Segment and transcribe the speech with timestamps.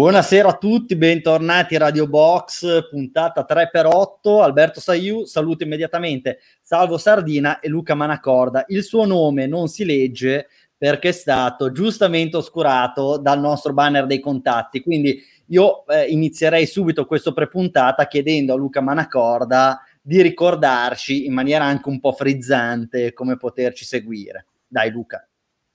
[0.00, 4.40] Buonasera a tutti, bentornati a Radio Box, puntata 3x8.
[4.40, 8.64] Alberto Saiu saluto immediatamente Salvo Sardina e Luca Manacorda.
[8.68, 14.20] Il suo nome non si legge perché è stato giustamente oscurato dal nostro banner dei
[14.20, 21.34] contatti, quindi io eh, inizierei subito questo prepuntata chiedendo a Luca Manacorda di ricordarci in
[21.34, 24.46] maniera anche un po' frizzante come poterci seguire.
[24.66, 25.28] Dai Luca.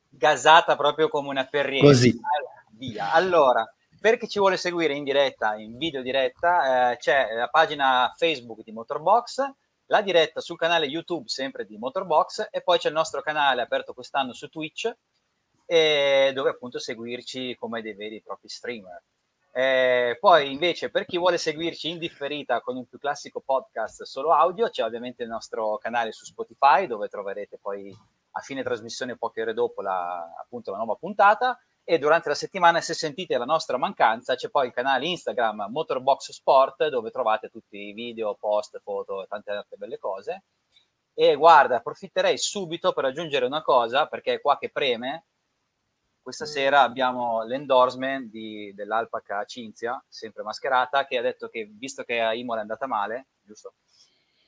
[0.10, 1.86] Gasata proprio come una ferriera.
[1.86, 2.20] Così.
[2.78, 3.14] Via.
[3.14, 3.64] Allora,
[4.06, 8.62] per chi ci vuole seguire in diretta, in video diretta, eh, c'è la pagina Facebook
[8.62, 9.44] di Motorbox,
[9.88, 13.96] la diretta sul canale YouTube sempre di Motorbox e poi c'è il nostro canale aperto
[13.96, 14.96] quest'anno su Twitch
[15.66, 19.02] eh, dove appunto seguirci come dei veri e propri streamer.
[19.52, 24.34] Eh, poi invece per chi vuole seguirci in differita con un più classico podcast solo
[24.34, 27.92] audio c'è ovviamente il nostro canale su Spotify dove troverete poi
[28.34, 32.82] a fine trasmissione poche ore dopo la, appunto la nuova puntata e durante la settimana
[32.82, 37.78] se sentite la nostra mancanza c'è poi il canale Instagram Motorbox Sport dove trovate tutti
[37.78, 40.46] i video, post, foto e tante altre belle cose
[41.14, 45.26] e guarda approfitterei subito per aggiungere una cosa perché è qua che preme
[46.26, 52.20] questa sera abbiamo l'endorsement di, dell'Alpaca Cinzia, sempre mascherata, che ha detto che visto che
[52.20, 53.76] a Imola è andata male, giusto?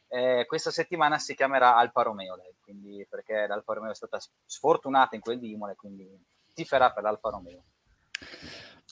[0.08, 5.14] Eh, questa settimana si chiamerà Alfa Romeo lei, quindi perché l'Alfa Romeo è stata sfortunata
[5.14, 6.20] in quel di Imola, quindi
[6.58, 7.64] tiferà per l'Alfa Romeo.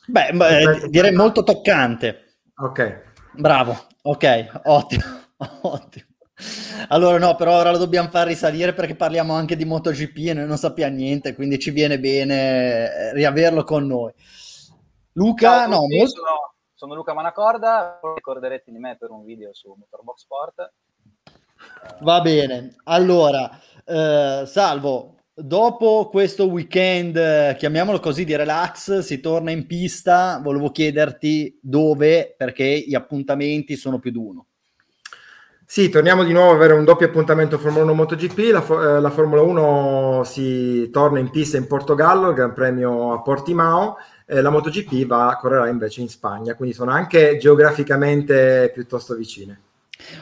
[0.08, 2.38] Beh, beh direi molto toccante.
[2.58, 3.14] Ok.
[3.34, 5.04] Bravo, ok, ottimo,
[5.64, 6.06] ottimo.
[6.90, 10.46] Allora no, però ora lo dobbiamo far risalire perché parliamo anche di MotoGP e noi
[10.46, 14.14] non sappiamo niente, quindi ci viene bene eh, riaverlo con noi.
[15.14, 16.08] Luca, Ciao no, molto...
[16.08, 20.74] sono, sono, Luca Manacorda, ricorderete di me per un video su Motorbox Sport.
[22.02, 23.50] Va bene, allora,
[23.86, 31.60] eh, Salvo, dopo questo weekend, chiamiamolo così, di relax, si torna in pista, volevo chiederti
[31.62, 34.46] dove, perché gli appuntamenti sono più di uno.
[35.68, 38.38] Sì, torniamo di nuovo ad avere un doppio appuntamento Formula 1 MotoGP.
[38.52, 38.64] La,
[38.98, 43.98] eh, la, Formula 1 si torna in pista in Portogallo, il Gran Premio a Portimao.
[44.28, 49.65] Eh, la MotoGP va, correrà invece in Spagna, quindi sono anche geograficamente piuttosto vicine.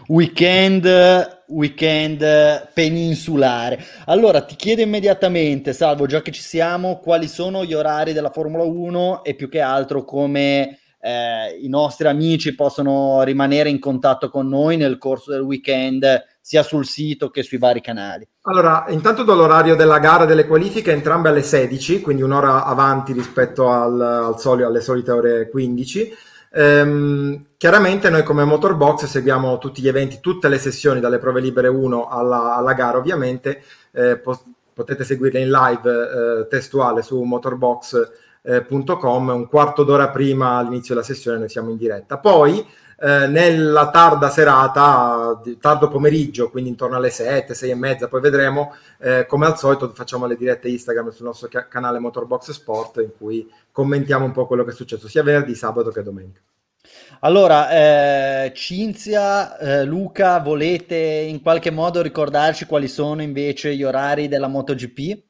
[0.08, 3.84] Weekend, weekend peninsulare.
[4.06, 8.64] Allora ti chiedo immediatamente, Salvo, già che ci siamo, quali sono gli orari della Formula
[8.64, 14.48] 1 e più che altro come eh, i nostri amici possono rimanere in contatto con
[14.48, 16.06] noi nel corso del weekend,
[16.40, 18.28] sia sul sito che sui vari canali.
[18.44, 23.70] Allora, intanto do l'orario della gara delle qualifiche, entrambe alle 16, quindi un'ora avanti rispetto
[23.70, 26.14] al, al solito, alle solite ore 15.
[26.56, 31.68] Ehm, chiaramente noi come Motorbox seguiamo tutti gli eventi, tutte le sessioni, dalle prove libere
[31.68, 34.40] 1 alla, alla gara ovviamente, eh, po-
[34.72, 35.90] potete seguirle in live
[36.42, 38.12] eh, testuale su Motorbox
[38.44, 38.62] eh,
[39.34, 42.20] un quarto d'ora prima all'inizio della sessione noi siamo in diretta.
[42.20, 42.64] Poi
[43.00, 48.76] eh, nella tarda serata, tardo pomeriggio, quindi intorno alle 7, 6 e mezza, poi vedremo,
[49.00, 53.12] eh, come al solito facciamo le dirette Instagram sul nostro ca- canale Motorbox Sport in
[53.18, 56.40] cui commentiamo un po' quello che è successo sia venerdì, sabato che domenica.
[57.22, 64.28] Allora, eh, Cinzia, eh, Luca, volete in qualche modo ricordarci quali sono invece gli orari
[64.28, 65.24] della MotoGP?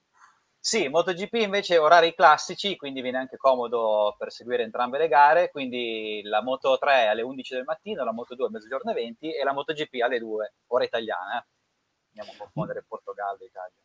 [0.65, 6.21] Sì, MotoGP invece orari classici, quindi viene anche comodo per seguire entrambe le gare, quindi
[6.23, 9.43] la Moto 3 alle 11 del mattino, la Moto 2 a mezzogiorno e 20 e
[9.43, 11.37] la MotoGP alle 2, ora italiana.
[11.37, 11.45] Eh.
[12.15, 13.75] Andiamo a confondere Portogallo e Italia.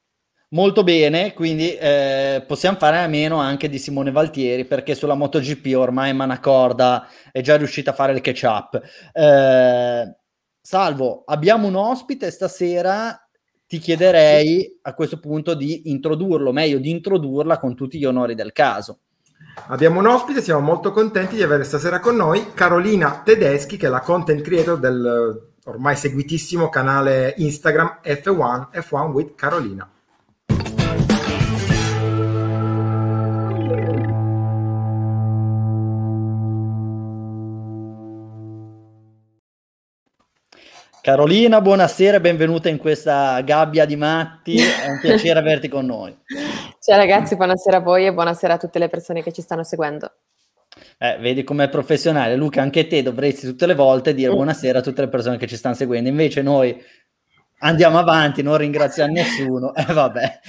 [0.50, 5.75] Molto bene, quindi eh, possiamo fare a meno anche di Simone Valtieri perché sulla MotoGP
[5.77, 8.81] ormai Manacorda è già riuscita a fare il catch-up.
[9.12, 10.16] Eh,
[10.60, 13.28] Salvo, abbiamo un ospite stasera
[13.69, 18.53] ti chiederei a questo punto di introdurlo, meglio di introdurla con tutti gli onori del
[18.53, 19.01] caso.
[19.67, 23.91] Abbiamo un ospite, siamo molto contenti di avere stasera con noi Carolina Tedeschi, che è
[23.91, 29.89] la content creator del ormai seguitissimo canale Instagram F1, F1 with Carolina.
[41.09, 46.15] Carolina, buonasera, benvenuta in questa gabbia di matti, è un piacere averti con noi.
[46.78, 50.13] Ciao ragazzi, buonasera a voi e buonasera a tutte le persone che ci stanno seguendo.
[50.99, 54.34] Eh, vedi com'è professionale, Luca, anche te dovresti tutte le volte dire mm.
[54.34, 56.78] buonasera a tutte le persone che ci stanno seguendo, invece noi
[57.61, 60.41] andiamo avanti, non ringraziamo nessuno, e eh, vabbè.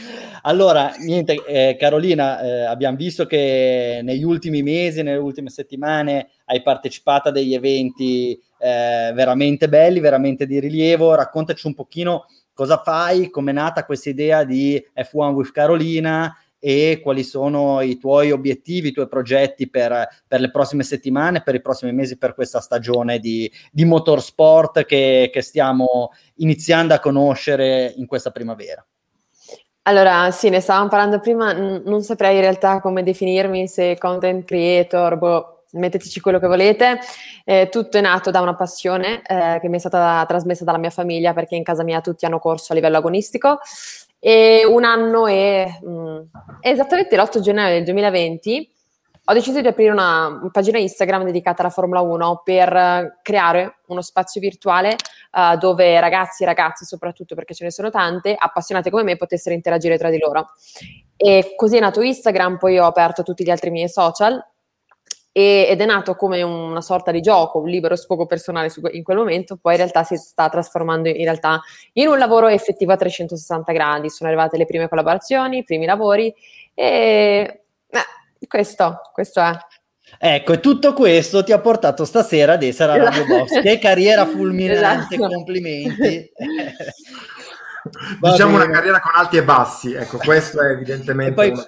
[0.41, 6.61] Allora, niente, eh, Carolina, eh, abbiamo visto che negli ultimi mesi, nelle ultime settimane hai
[6.61, 11.15] partecipato a degli eventi eh, veramente belli, veramente di rilievo.
[11.15, 16.99] Raccontaci un pochino cosa fai, come è nata questa idea di F1 with Carolina e
[17.01, 21.61] quali sono i tuoi obiettivi, i tuoi progetti per, per le prossime settimane, per i
[21.61, 28.05] prossimi mesi, per questa stagione di, di motorsport che, che stiamo iniziando a conoscere in
[28.05, 28.85] questa primavera.
[29.83, 34.45] Allora, sì, ne stavamo parlando prima, n- non saprei in realtà come definirmi, se content
[34.45, 36.99] creator, boh, metteteci quello che volete.
[37.45, 40.89] Eh, tutto è nato da una passione eh, che mi è stata trasmessa dalla mia
[40.89, 43.59] famiglia perché in casa mia tutti hanno corso a livello agonistico
[44.19, 46.19] e un anno e mh, mm,
[46.61, 48.73] esattamente l'8 gennaio del 2020
[49.29, 54.41] ho deciso di aprire una, pagina Instagram dedicata alla Formula 1 per creare uno spazio
[54.41, 54.95] virtuale
[55.33, 59.53] uh, dove ragazzi e ragazze, soprattutto perché ce ne sono tante, appassionate come me, potessero
[59.53, 60.47] interagire tra di loro.
[61.15, 64.43] E così è nato Instagram, poi ho aperto tutti gli altri miei social
[65.39, 69.03] e, ed è nato come una sorta di gioco, un libero sfogo personale su, in
[69.03, 71.61] quel momento, poi in realtà si sta trasformando in, realtà
[71.93, 74.09] in un lavoro effettivo a 360 gradi.
[74.09, 76.33] Sono arrivate le prime collaborazioni, i primi lavori
[76.73, 79.57] e eh, questo, questo è.
[80.17, 83.37] Ecco, e tutto questo ti ha portato stasera ad essere a Radio esatto.
[83.37, 83.61] Box.
[83.61, 85.33] Che carriera fulminante, esatto.
[85.33, 86.31] complimenti.
[88.19, 91.33] diciamo una carriera con alti e bassi, ecco, questo è evidentemente...
[91.33, 91.65] Poi, una...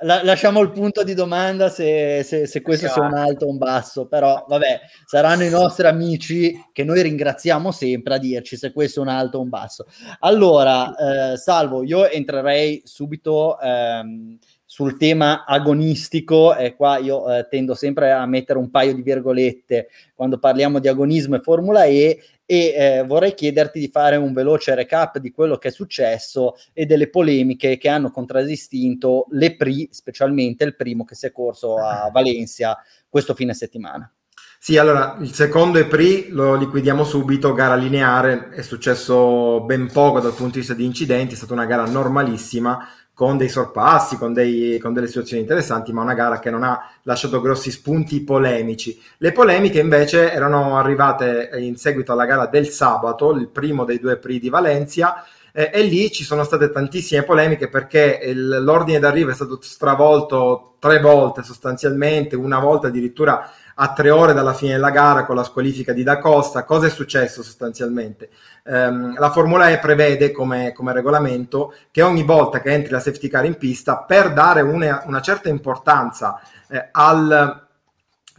[0.00, 3.58] La, lasciamo il punto di domanda se, se, se questo sia un alto o un
[3.58, 9.00] basso, però vabbè, saranno i nostri amici che noi ringraziamo sempre a dirci se questo
[9.00, 9.86] è un alto o un basso.
[10.20, 17.74] Allora, eh, Salvo, io entrerei subito ehm, sul tema agonistico e qua io eh, tendo
[17.74, 22.72] sempre a mettere un paio di virgolette quando parliamo di agonismo e Formula E e
[22.74, 27.10] eh, vorrei chiederti di fare un veloce recap di quello che è successo e delle
[27.10, 32.82] polemiche che hanno contraddistinto le PRI, specialmente il primo che si è corso a Valencia
[33.06, 34.10] questo fine settimana.
[34.58, 40.34] Sì, allora il secondo EPRI lo liquidiamo subito, gara lineare, è successo ben poco dal
[40.34, 44.78] punto di vista di incidenti, è stata una gara normalissima, con dei sorpassi, con, dei,
[44.78, 48.96] con, delle situazioni interessanti, ma una gara che non ha lasciato grossi spunti polemici.
[49.16, 54.18] Le polemiche invece erano arrivate in seguito alla gara del sabato, il primo dei due
[54.18, 59.32] PRI di Valencia, eh, e lì ci sono state tantissime polemiche perché il, l'ordine d'arrivo
[59.32, 63.50] è stato stravolto tre volte sostanzialmente, una volta addirittura
[63.80, 66.62] a tre ore dalla fine della gara con la squalifica di Da Costa.
[66.64, 68.30] Cosa è successo sostanzialmente?
[68.70, 73.28] Um, la Formula E prevede come, come, regolamento che ogni volta che entri la safety
[73.28, 76.38] car in pista, per dare una, una certa importanza
[76.68, 77.66] eh, al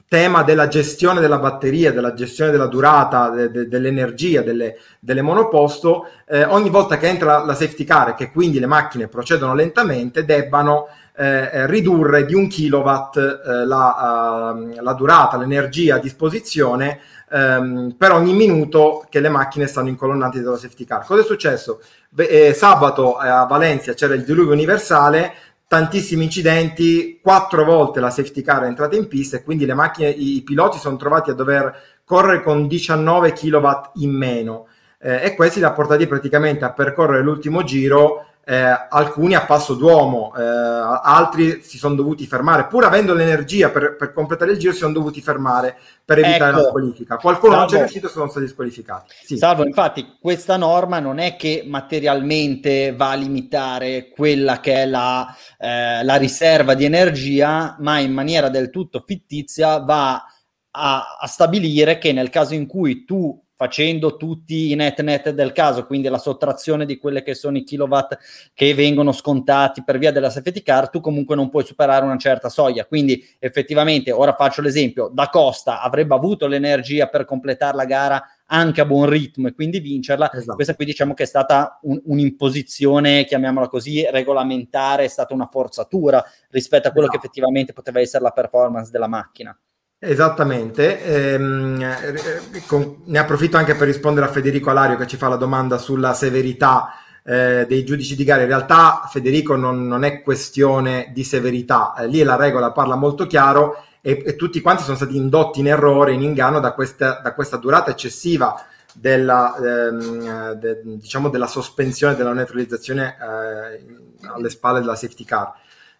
[0.07, 6.07] tema della gestione della batteria, della gestione della durata, de, de, dell'energia, delle, delle monoposto,
[6.27, 10.25] eh, ogni volta che entra la safety car e che quindi le macchine procedono lentamente,
[10.25, 17.95] debbano eh, ridurre di un kilowatt eh, la, uh, la, durata, l'energia a disposizione ehm,
[17.97, 21.05] per ogni minuto che le macchine stanno incolonnate dalla safety car.
[21.05, 21.81] Cosa è successo?
[22.09, 25.33] Beh, eh, sabato eh, a Valencia c'era il diluvio universale,
[25.67, 30.09] tantissimi incidenti, quattro volte la safety car è entrata in pista e quindi le macchine,
[30.09, 34.67] i piloti sono trovati a dover correre con 19 kW in meno
[34.99, 39.75] eh, e questi li ha portati praticamente a percorrere l'ultimo giro eh, alcuni a passo
[39.75, 44.73] d'uomo, eh, altri si sono dovuti fermare, pur avendo l'energia per, per, completare il giro,
[44.73, 46.61] si sono dovuti fermare per evitare ecco.
[46.61, 47.17] la squalifica.
[47.17, 47.65] Qualcuno Salvo.
[47.65, 49.13] non c'è riuscito e sono stati squalificati.
[49.23, 49.37] Sì.
[49.37, 55.27] Salvo, infatti, questa norma non è che materialmente va a limitare quella che è la,
[55.59, 60.25] eh, la riserva di energia, ma in maniera del tutto fittizia va
[60.71, 65.51] a, a stabilire che nel caso in cui tu facendo tutti i net net del
[65.51, 68.17] caso, quindi la sottrazione di quelle che sono i kilowatt
[68.53, 72.47] che vengono scontati per via della safety car, tu comunque non puoi superare una certa
[72.47, 72.85] soglia.
[72.85, 78.79] Quindi effettivamente, ora faccio l'esempio, da Costa avrebbe avuto l'energia per completare la gara anche
[78.79, 80.31] a buon ritmo e quindi vincerla.
[80.31, 80.55] Esatto.
[80.55, 86.23] Questa qui diciamo che è stata un, un'imposizione, chiamiamola così, regolamentare, è stata una forzatura
[86.51, 87.19] rispetto a quello esatto.
[87.19, 89.53] che effettivamente poteva essere la performance della macchina.
[90.01, 92.63] Esattamente, ehm, eh,
[93.03, 96.93] ne approfitto anche per rispondere a Federico Alario che ci fa la domanda sulla severità
[97.21, 98.43] eh, dei giudici di gara.
[98.43, 103.27] In realtà Federico non, non è questione di severità, eh, lì la regola parla molto
[103.27, 107.33] chiaro e, e, tutti quanti sono stati indotti in errore, in inganno da questa, da
[107.33, 108.63] questa durata eccessiva
[108.93, 115.53] della, ehm, de, diciamo della sospensione della neutralizzazione eh, alle spalle della safety car.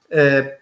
[0.07, 0.59] Eh,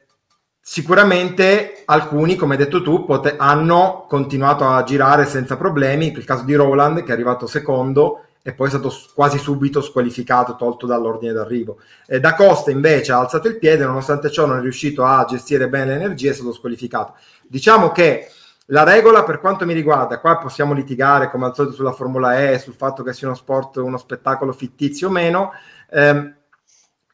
[0.70, 6.12] Sicuramente alcuni, come hai detto tu, pot- hanno continuato a girare senza problemi.
[6.12, 10.58] Il caso di Roland, che è arrivato secondo e poi è stato quasi subito squalificato,
[10.58, 11.78] tolto dall'ordine d'arrivo.
[12.06, 15.70] E da Costa invece ha alzato il piede, nonostante ciò non è riuscito a gestire
[15.70, 17.14] bene l'energia, è stato squalificato.
[17.48, 18.30] Diciamo che
[18.66, 22.60] la regola, per quanto mi riguarda, qua possiamo litigare come al solito sulla Formula E,
[22.60, 25.54] sul fatto che sia uno sport, uno spettacolo fittizio o meno.
[25.92, 26.36] Ehm,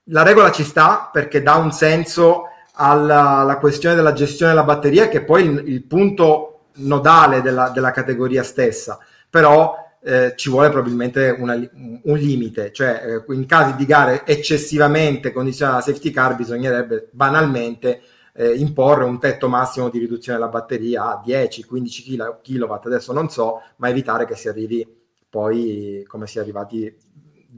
[0.06, 5.10] la regola ci sta perché dà un senso alla, alla questione della gestione della batteria,
[5.10, 8.98] che è poi il, il punto nodale della, della, categoria stessa,
[9.30, 15.32] però eh, ci vuole probabilmente una, un limite, cioè eh, in casi di gare eccessivamente
[15.32, 18.02] condizionate da safety car bisognerebbe banalmente
[18.34, 23.62] eh, imporre un tetto massimo di riduzione della batteria a 10-15 kW, adesso non so,
[23.78, 26.96] ma evitare che si arrivi poi come si è arrivati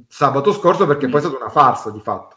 [0.08, 2.35] sabato scorso perché poi è stata una farsa di fatto.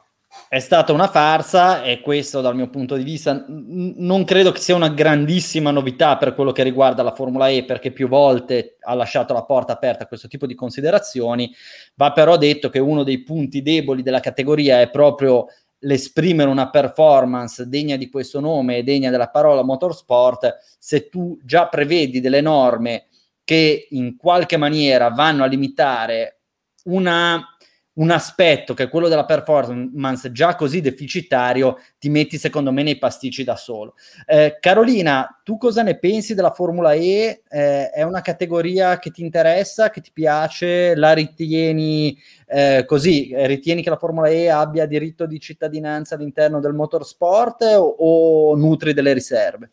[0.49, 4.61] È stata una farsa e questo dal mio punto di vista n- non credo che
[4.61, 8.95] sia una grandissima novità per quello che riguarda la Formula E perché più volte ha
[8.95, 11.53] lasciato la porta aperta a questo tipo di considerazioni.
[11.95, 15.47] Va però detto che uno dei punti deboli della categoria è proprio
[15.81, 20.57] l'esprimere una performance degna di questo nome e degna della parola motorsport.
[20.79, 23.07] Se tu già prevedi delle norme
[23.45, 26.41] che in qualche maniera vanno a limitare
[26.85, 27.57] una
[27.99, 32.99] un aspetto che è quello della performance già così deficitario, ti metti secondo me nei
[32.99, 33.95] pasticci da solo.
[34.27, 37.43] Eh, Carolina, tu cosa ne pensi della Formula E?
[37.49, 40.95] Eh, è una categoria che ti interessa, che ti piace?
[40.95, 43.33] La ritieni eh, così?
[43.35, 48.93] Ritieni che la Formula E abbia diritto di cittadinanza all'interno del motorsport o, o nutri
[48.93, 49.71] delle riserve?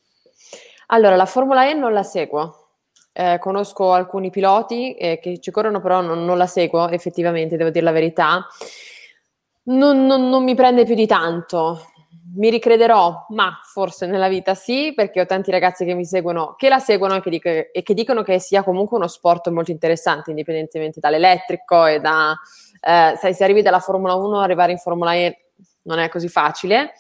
[0.87, 2.64] Allora, la Formula E non la seguo,
[3.17, 7.69] eh, conosco alcuni piloti eh, che ci corrono, però non, non, la seguo effettivamente, devo
[7.69, 8.45] dire la verità.
[9.63, 11.91] Non, non, non, mi prende più di tanto.
[12.35, 16.67] Mi ricrederò, ma forse nella vita sì, perché ho tanti ragazzi che mi seguono, che
[16.67, 20.31] la seguono e che, dico, e che dicono che sia comunque uno sport molto interessante,
[20.31, 22.35] indipendentemente dall'elettrico e da...
[22.81, 25.45] Eh, sai, se arrivi dalla Formula 1, arrivare in Formula E
[25.83, 26.91] non è così facile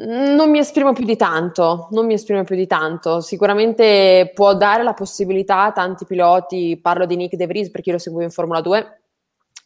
[0.00, 3.20] non mi esprimo più di tanto, non mi esprimo più di tanto.
[3.20, 7.96] Sicuramente può dare la possibilità a tanti piloti, parlo di Nick De Vries perché io
[7.96, 9.00] lo seguo in Formula 2,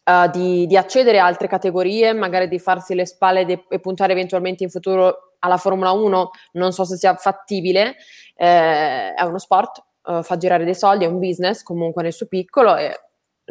[0.05, 3.79] uh, eh, di, di, accedere a altre categorie, magari di farsi le spalle de- e
[3.79, 6.31] puntare eventualmente in futuro alla Formula 1.
[6.53, 7.95] Non so se sia fattibile,
[8.35, 12.25] eh, è uno sport, uh, fa girare dei soldi, è un business comunque nel suo
[12.25, 12.91] piccolo e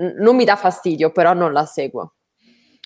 [0.00, 2.14] n- non mi dà fastidio, però non la seguo.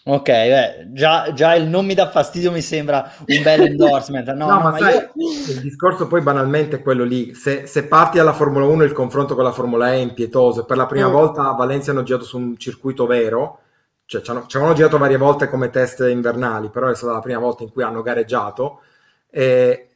[0.08, 4.32] Ok, beh, già, già, il non mi dà fastidio mi sembra un bel endorsement.
[4.34, 5.10] No, no, no ma, sai, io...
[5.48, 7.34] il discorso poi banalmente è quello lì.
[7.34, 10.64] Se, se, parti alla Formula 1 il confronto con la Formula E è impietoso.
[10.64, 11.12] Per la prima mm.
[11.12, 13.58] volta a Valencia hanno girato su un circuito vero,
[14.04, 17.20] cioè ci, hanno, ci avevano girato varie volte come test invernali, però è stata la
[17.20, 18.82] prima volta in cui hanno gareggiato.
[19.28, 19.88] E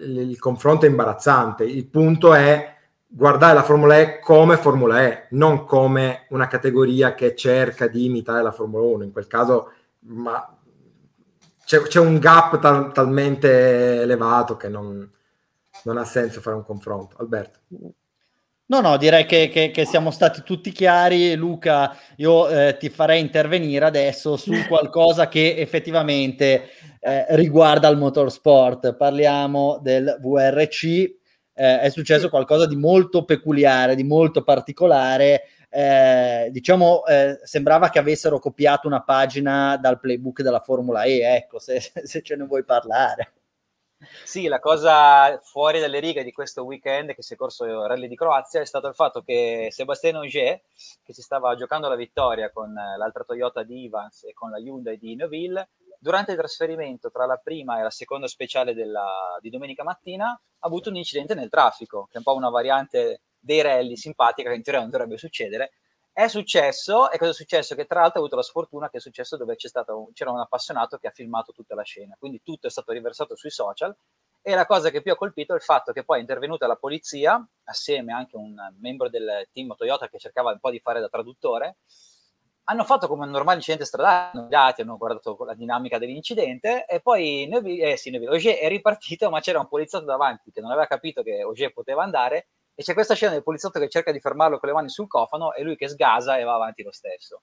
[0.00, 1.64] il confronto è imbarazzante.
[1.64, 2.73] Il punto è
[3.16, 8.42] guardare la Formula E come Formula E, non come una categoria che cerca di imitare
[8.42, 9.04] la Formula 1.
[9.04, 10.56] In quel caso, ma
[11.64, 15.08] c'è, c'è un gap tal, talmente elevato che non,
[15.84, 17.14] non, ha senso fare un confronto.
[17.20, 17.60] Alberto.
[18.66, 21.36] No, no, direi che, che, che siamo stati tutti chiari.
[21.36, 28.96] Luca, io eh, ti farei intervenire adesso su qualcosa che effettivamente eh, riguarda il motorsport.
[28.96, 31.22] Parliamo del VRC
[31.54, 35.44] eh, è successo qualcosa di molto peculiare, di molto particolare.
[35.68, 41.58] Eh, diciamo, eh, sembrava che avessero copiato una pagina dal playbook della Formula E, ecco,
[41.58, 43.32] se, se ce ne vuoi parlare.
[44.22, 48.06] Sì, la cosa fuori dalle righe di questo weekend che si è corso il Rally
[48.06, 50.60] di Croazia è stato il fatto che Sébastien Ogier,
[51.02, 54.98] che si stava giocando la vittoria con l'altra Toyota di Ivans e con la Hyundai
[54.98, 55.68] di Neuville,
[56.04, 60.66] durante il trasferimento tra la prima e la seconda speciale della, di domenica mattina ha
[60.66, 64.56] avuto un incidente nel traffico, che è un po' una variante dei rally simpatica che
[64.56, 65.72] in teoria non dovrebbe succedere.
[66.12, 67.74] È successo, e cosa è successo?
[67.74, 69.56] Che tra l'altro ha avuto la sfortuna che è successo dove
[69.86, 73.34] un, c'era un appassionato che ha filmato tutta la scena, quindi tutto è stato riversato
[73.34, 73.96] sui social
[74.42, 76.76] e la cosa che più ha colpito è il fatto che poi è intervenuta la
[76.76, 81.00] polizia, assieme anche a un membro del team Toyota che cercava un po' di fare
[81.00, 81.78] da traduttore,
[82.64, 87.00] hanno fatto come un normale incidente stradale, hanno guidato, hanno guardato la dinamica dell'incidente e
[87.00, 91.22] poi eh, sì, Ogier è ripartito ma c'era un poliziotto davanti che non aveva capito
[91.22, 94.68] che Ogier poteva andare e c'è questa scena del poliziotto che cerca di fermarlo con
[94.68, 97.42] le mani sul cofano e lui che sgasa e va avanti lo stesso.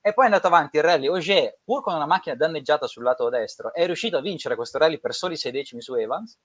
[0.00, 1.06] E poi è andato avanti il rally.
[1.06, 4.98] Ogier, pur con una macchina danneggiata sul lato destro, è riuscito a vincere questo rally
[4.98, 6.36] per soli sei decimi su Evans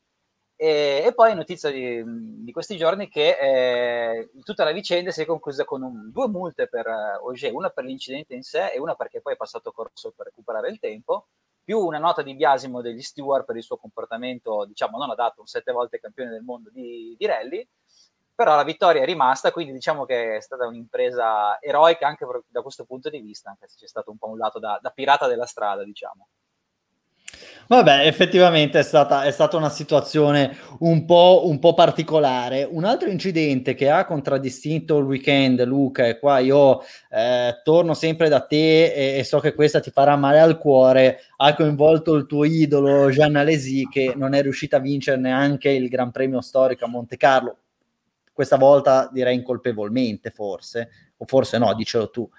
[0.60, 2.04] e, e poi notizia di,
[2.44, 6.68] di, questi giorni che eh, tutta la vicenda si è conclusa con un, due multe
[6.68, 10.14] per uh, Ogier, una per l'incidente in sé e una perché poi è passato corso
[10.16, 11.28] per recuperare il tempo,
[11.64, 15.46] più una nota di biasimo degli steward per il suo comportamento, diciamo, non adatto, un
[15.48, 17.68] sette volte campione del mondo di, di rally,
[18.34, 22.86] però la vittoria è rimasta, quindi diciamo che è stata un'impresa eroica anche da questo
[22.86, 25.46] punto di vista, anche se c'è stato un po' un lato da, da pirata della
[25.46, 26.28] strada, diciamo.
[27.70, 32.65] Vabbè, effettivamente è stata, è stata una situazione un po', un po', particolare.
[32.70, 38.29] Un altro incidente che ha contraddistinto il weekend, Luca, e qua io eh, torno sempre
[38.29, 42.25] da te e, e, so che questa ti farà male al cuore, ha coinvolto il
[42.25, 46.86] tuo idolo Jean Alesi che non è riuscita a vincere neanche il Gran Premio storico
[46.86, 47.58] a Monte Carlo.
[48.32, 52.29] Questa volta direi incolpevolmente, forse, o forse no, dicelo tu.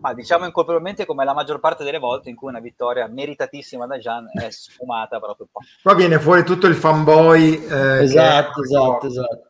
[0.00, 3.98] Ma diciamo incolpevolmente come la maggior parte delle volte in cui una vittoria meritatissima da
[3.98, 5.60] Gian è sfumata proprio un po'.
[5.82, 7.64] Qua viene fuori tutto il fanboy.
[7.64, 9.46] Eh, esatto, esatto, esatto.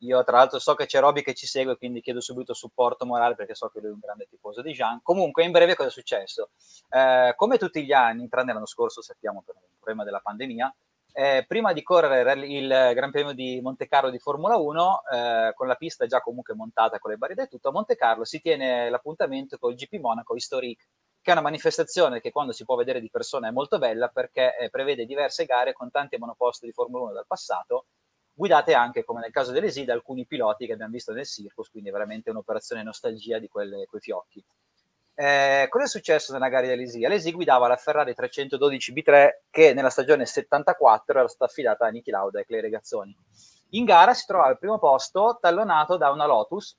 [0.00, 3.34] Io tra l'altro so che c'è Roby che ci segue, quindi chiedo subito supporto morale
[3.34, 5.00] perché so che lui è un grande tifoso di Jean.
[5.02, 6.50] Comunque, in breve cosa è successo?
[6.90, 10.74] Eh, come tutti gli anni, tranne l'anno scorso, sappiamo per il problema della pandemia,
[11.18, 15.66] eh, prima di correre il Gran Premio di Monte Carlo di Formula 1, eh, con
[15.66, 18.90] la pista già comunque montata con le barriere e tutto, a Monte Carlo si tiene
[18.90, 20.88] l'appuntamento con il GP Monaco Historique,
[21.22, 24.58] che è una manifestazione che quando si può vedere di persona è molto bella perché
[24.58, 27.86] eh, prevede diverse gare con tanti monoposti di Formula 1 dal passato,
[28.34, 31.90] guidate anche, come nel caso dell'Esi, da alcuni piloti che abbiamo visto nel Circus, quindi
[31.90, 34.44] veramente un'operazione nostalgia di quelle, quei fiocchi.
[35.18, 37.02] Eh, cosa è successo nella gara di Alesi?
[37.02, 42.10] Alesi guidava la Ferrari 312 B3 che nella stagione 74 era stata affidata a Niki
[42.10, 43.16] Lauda e Clay Regazzoni.
[43.70, 46.76] In gara si trova al primo posto tallonato da una Lotus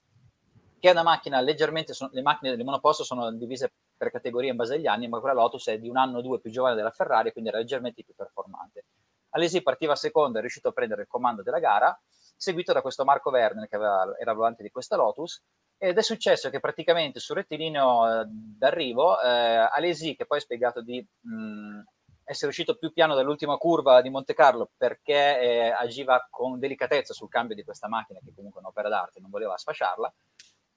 [0.80, 4.76] che è una macchina leggermente, le macchine del monoposto sono divise per categorie in base
[4.76, 7.32] agli anni, ma quella Lotus è di un anno o due più giovane della Ferrari,
[7.32, 8.86] quindi era leggermente più performante.
[9.30, 12.00] Alesi partiva secondo, è riuscito a prendere il comando della gara,
[12.38, 15.42] seguito da questo Marco Werner che aveva, era volante di questa Lotus,
[15.78, 20.82] ed è successo che praticamente sul rettilineo eh, d'arrivo eh, Alesi, che poi ha spiegato
[20.82, 21.82] di mh,
[22.24, 27.30] essere uscito più piano dall'ultima curva di Monte Carlo perché eh, agiva con delicatezza sul
[27.30, 30.14] cambio di questa macchina, che comunque è un'opera d'arte, non voleva sfasciarla,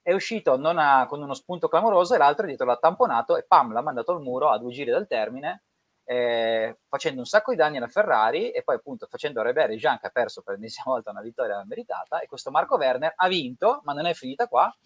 [0.03, 3.83] è uscito a, con uno spunto clamoroso e l'altro dietro l'ha tamponato e pam, l'ha
[3.83, 5.65] mandato al muro a due giri dal termine
[6.11, 10.09] eh, facendo un sacco di danni alla Ferrari e poi appunto facendo arrabbiare Jean che
[10.09, 13.93] ha perso per l'ennesima volta una vittoria meritata e questo Marco Werner ha vinto ma
[13.93, 14.77] non è finita qua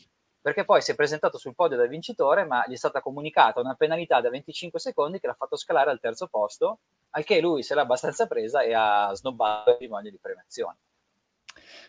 [0.42, 3.72] perché poi si è presentato sul podio da vincitore ma gli è stata comunicata una
[3.72, 6.80] penalità da 25 secondi che l'ha fatto scalare al terzo posto
[7.12, 10.76] al che lui se l'ha abbastanza presa e ha snobbato il patrimonio di premiazione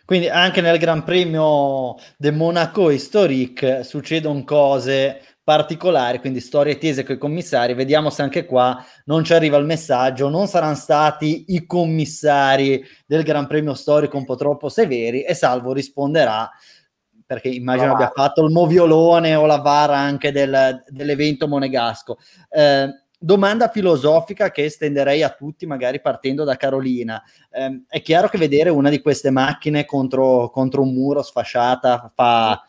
[0.05, 7.15] quindi anche nel Gran Premio del Monaco Historique succedono cose particolari, quindi storie tese con
[7.15, 7.75] i commissari.
[7.75, 10.27] Vediamo se anche qua non ci arriva il messaggio.
[10.27, 15.71] Non saranno stati i commissari del Gran Premio storico un po' troppo severi e Salvo
[15.71, 16.49] risponderà
[17.27, 22.17] perché immagino abbia fatto il moviolone o la vara anche del, dell'evento monegasco.
[22.49, 27.21] Eh, domanda filosofica che estenderei a tutti, magari partendo da Carolina.
[27.51, 32.63] Eh, è chiaro che vedere una di queste macchine contro, contro un muro sfasciata fa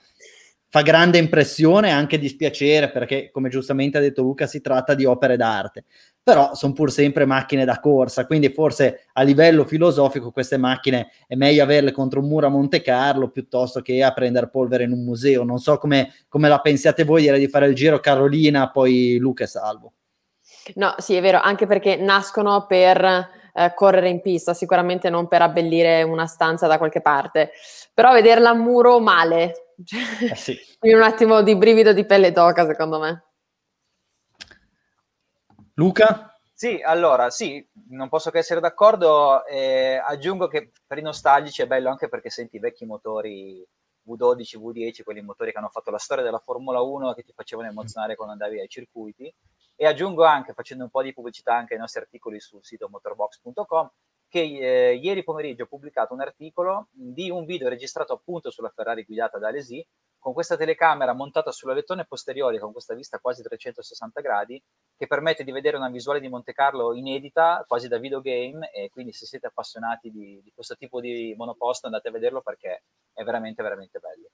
[0.76, 5.06] fa grande impressione e anche dispiacere perché, come giustamente ha detto Luca, si tratta di
[5.06, 5.84] opere d'arte.
[6.22, 11.34] Però sono pur sempre macchine da corsa, quindi forse a livello filosofico queste macchine è
[11.34, 15.02] meglio averle contro un muro a Monte Carlo piuttosto che a prendere polvere in un
[15.02, 15.44] museo.
[15.44, 19.44] Non so come, come la pensiate voi, direi di fare il giro Carolina, poi Luca
[19.44, 19.92] e Salvo.
[20.74, 23.02] No, sì, è vero, anche perché nascono per
[23.54, 27.52] eh, correre in pista, sicuramente non per abbellire una stanza da qualche parte.
[27.94, 29.65] Però vederla a muro male,
[30.30, 30.58] eh sì.
[30.80, 33.24] un attimo di brivido di pelle d'oca, secondo me.
[35.74, 36.30] Luca?
[36.54, 39.44] Sì, allora, sì, non posso che essere d'accordo.
[39.44, 43.62] Eh, aggiungo che per i nostalgici è bello anche perché senti i vecchi motori
[44.06, 47.68] V12, V10, quelli motori che hanno fatto la storia della Formula 1 che ti facevano
[47.68, 49.30] emozionare quando andavi ai circuiti.
[49.74, 53.90] E aggiungo anche, facendo un po' di pubblicità anche ai nostri articoli sul sito motorbox.com,
[54.28, 59.04] che eh, ieri pomeriggio ho pubblicato un articolo di un video registrato appunto sulla Ferrari
[59.04, 59.86] guidata da Alesi,
[60.18, 64.60] con questa telecamera montata sulla lettone posteriore con questa vista quasi 360 gradi,
[64.96, 69.12] che permette di vedere una visuale di Monte Carlo inedita, quasi da videogame, e quindi
[69.12, 73.62] se siete appassionati di, di questo tipo di monoposto andate a vederlo perché è veramente,
[73.62, 74.28] veramente bello.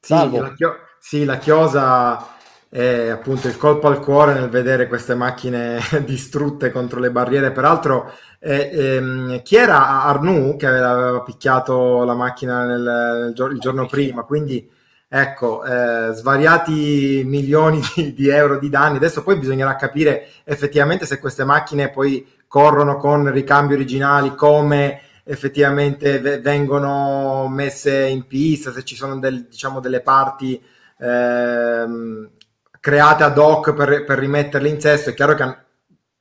[0.00, 2.40] Sì, la, chio- sì, la chiosa
[2.74, 7.52] e appunto il colpo al cuore nel vedere queste macchine distrutte contro le barriere.
[7.52, 13.86] Peraltro, eh, ehm, chi era Arnoux che aveva picchiato la macchina nel, nel, il giorno
[13.86, 14.22] prima?
[14.22, 14.66] Quindi
[15.06, 18.96] ecco, eh, svariati milioni di, di, euro di danni.
[18.96, 26.20] Adesso poi bisognerà capire effettivamente se queste macchine poi corrono con ricambi originali, come effettivamente
[26.20, 30.58] v- vengono messe in pista, se ci sono del, diciamo, delle parti
[30.98, 32.30] ehm,
[32.82, 35.10] create ad hoc per, per rimetterle in sesto.
[35.10, 35.56] È chiaro che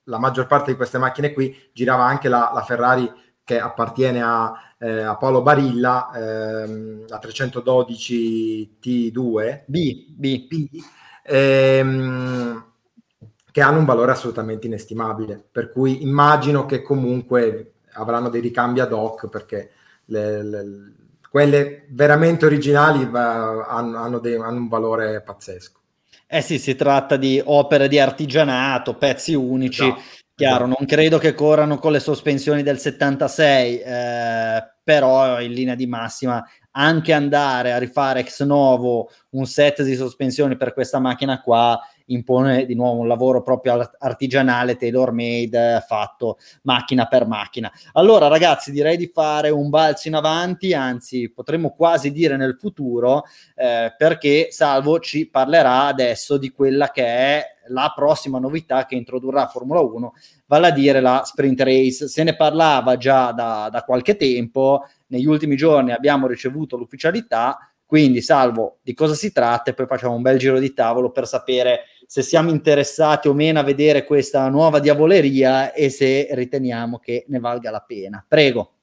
[0.04, 3.12] la maggior parte di queste macchine qui girava anche la, la Ferrari
[3.44, 10.48] che appartiene a, eh, a Paolo Barilla, ehm, la 312 T2 B, B.
[10.48, 10.84] B.
[11.24, 12.66] Ehm,
[13.52, 15.44] che hanno un valore assolutamente inestimabile.
[15.52, 19.72] Per cui immagino che comunque avranno dei ricambi ad hoc perché
[20.06, 20.94] le, le,
[21.28, 25.81] quelle veramente originali va, hanno, hanno, dei, hanno un valore pazzesco.
[26.34, 29.86] Eh sì, si tratta di opere di artigianato, pezzi unici.
[29.86, 30.00] No,
[30.34, 30.76] Chiaro, no.
[30.80, 36.42] non credo che corrano con le sospensioni del 76, eh, però in linea di massima
[36.72, 41.78] anche andare a rifare ex novo un set di sospensioni per questa macchina qua
[42.14, 47.72] impone di nuovo un lavoro proprio artigianale, tailor made, fatto macchina per macchina.
[47.94, 53.24] Allora ragazzi direi di fare un balzo in avanti, anzi potremmo quasi dire nel futuro,
[53.56, 59.48] eh, perché Salvo ci parlerà adesso di quella che è la prossima novità che introdurrà
[59.48, 60.14] Formula 1,
[60.46, 62.08] vale a dire la sprint race.
[62.08, 68.22] Se ne parlava già da, da qualche tempo, negli ultimi giorni abbiamo ricevuto l'ufficialità, quindi
[68.22, 71.82] salvo di cosa si tratta e poi facciamo un bel giro di tavolo per sapere
[72.08, 77.40] se siamo interessati o meno a vedere questa nuova diavoleria e se riteniamo che ne
[77.42, 78.24] valga la pena.
[78.26, 78.76] Prego.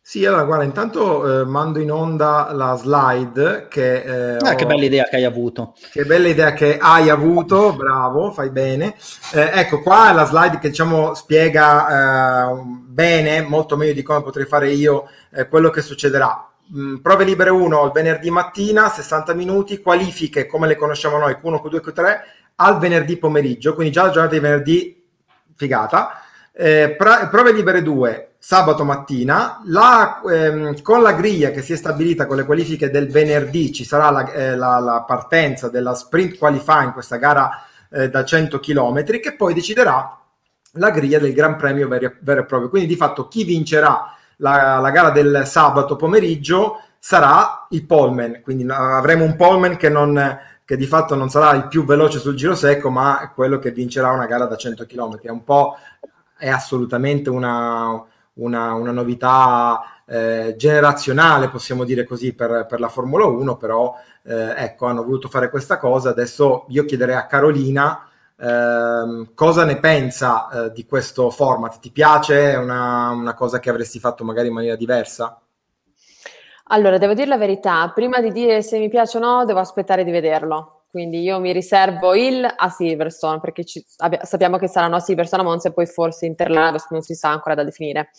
[0.00, 4.36] Sì, allora guarda, intanto eh, mando in onda la slide che...
[4.36, 4.54] Eh, ah, ho...
[4.54, 5.74] che bella idea che hai avuto.
[5.90, 8.94] Che bella idea che hai avuto, bravo, fai bene.
[9.34, 14.22] Eh, ecco, qua è la slide che diciamo spiega eh, bene, molto meglio di come
[14.22, 16.52] potrei fare io, eh, quello che succederà.
[16.74, 21.60] Mm, prove libere 1 il venerdì mattina, 60 minuti, qualifiche come le conosciamo noi, Q1,
[21.62, 22.18] Q2, Q3,
[22.56, 25.04] al venerdì pomeriggio, quindi già la giornata di venerdì
[25.54, 26.22] figata.
[26.52, 31.76] Eh, pra- prove libere 2 sabato mattina, la, ehm, con la griglia che si è
[31.76, 36.38] stabilita con le qualifiche del venerdì ci sarà la, eh, la, la partenza della sprint
[36.38, 40.18] qualifying, questa gara eh, da 100 km, che poi deciderà
[40.72, 42.68] la griglia del Gran Premio vero, vero e proprio.
[42.70, 48.66] Quindi di fatto chi vincerà la, la gara del sabato pomeriggio sarà il poleman, quindi
[48.68, 49.88] avremo un poleman che
[50.66, 54.10] che di fatto non sarà il più veloce sul giro secco, ma quello che vincerà
[54.10, 55.20] una gara da 100 km.
[55.20, 55.76] È un po',
[56.36, 63.26] è assolutamente una, una, una novità eh, generazionale, possiamo dire così, per, per la Formula
[63.26, 63.94] 1, però
[64.24, 66.10] eh, ecco, hanno voluto fare questa cosa.
[66.10, 71.78] Adesso io chiederei a Carolina eh, cosa ne pensa eh, di questo format.
[71.78, 72.52] Ti piace?
[72.52, 75.40] È una, una cosa che avresti fatto magari in maniera diversa?
[76.68, 80.04] Allora, devo dire la verità, prima di dire se mi piace o no, devo aspettare
[80.04, 80.82] di vederlo.
[80.90, 85.42] Quindi io mi riservo il a Silverstone, perché ci, abbia, sappiamo che saranno a Silverstone
[85.42, 88.10] a Monza e poi forse Interlagos, non si sa ancora da definire.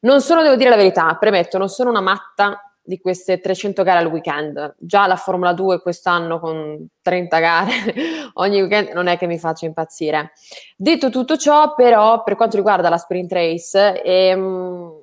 [0.00, 4.00] Non sono, devo dire la verità, premetto, non sono una matta di queste 300 gare
[4.00, 4.74] al weekend.
[4.78, 7.72] Già la Formula 2 quest'anno con 30 gare
[8.34, 10.32] ogni weekend non è che mi faccia impazzire.
[10.76, 15.02] Detto tutto ciò, però, per quanto riguarda la sprint race, ehm,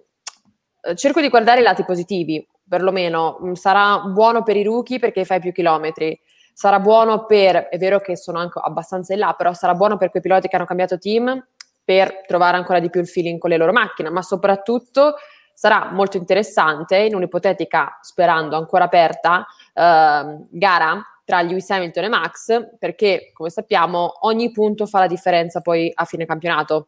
[0.96, 5.42] cerco di guardare i lati positivi perlomeno mm, sarà buono per i rookie perché fai
[5.42, 6.18] più chilometri,
[6.54, 10.10] sarà buono per, è vero che sono anche abbastanza in là, però sarà buono per
[10.10, 11.46] quei piloti che hanno cambiato team
[11.84, 15.16] per trovare ancora di più il feeling con le loro macchine, ma soprattutto
[15.62, 19.46] sarà molto interessante in un'ipotetica, sperando ancora aperta,
[19.76, 25.62] eh, gara tra Lewis Hamilton e Max, perché come sappiamo ogni punto fa la differenza
[25.62, 26.88] poi a fine campionato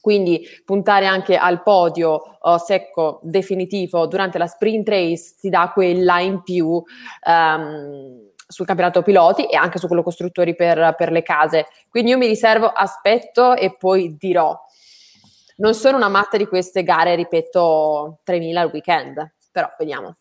[0.00, 6.20] quindi puntare anche al podio uh, secco definitivo durante la sprint race ti dà quella
[6.20, 11.66] in più um, sul campionato piloti e anche su quello costruttori per, per le case.
[11.90, 14.56] Quindi io mi riservo, aspetto e poi dirò.
[15.58, 20.16] Non sono una matta di queste gare, ripeto, 3.000 al weekend, però vediamo.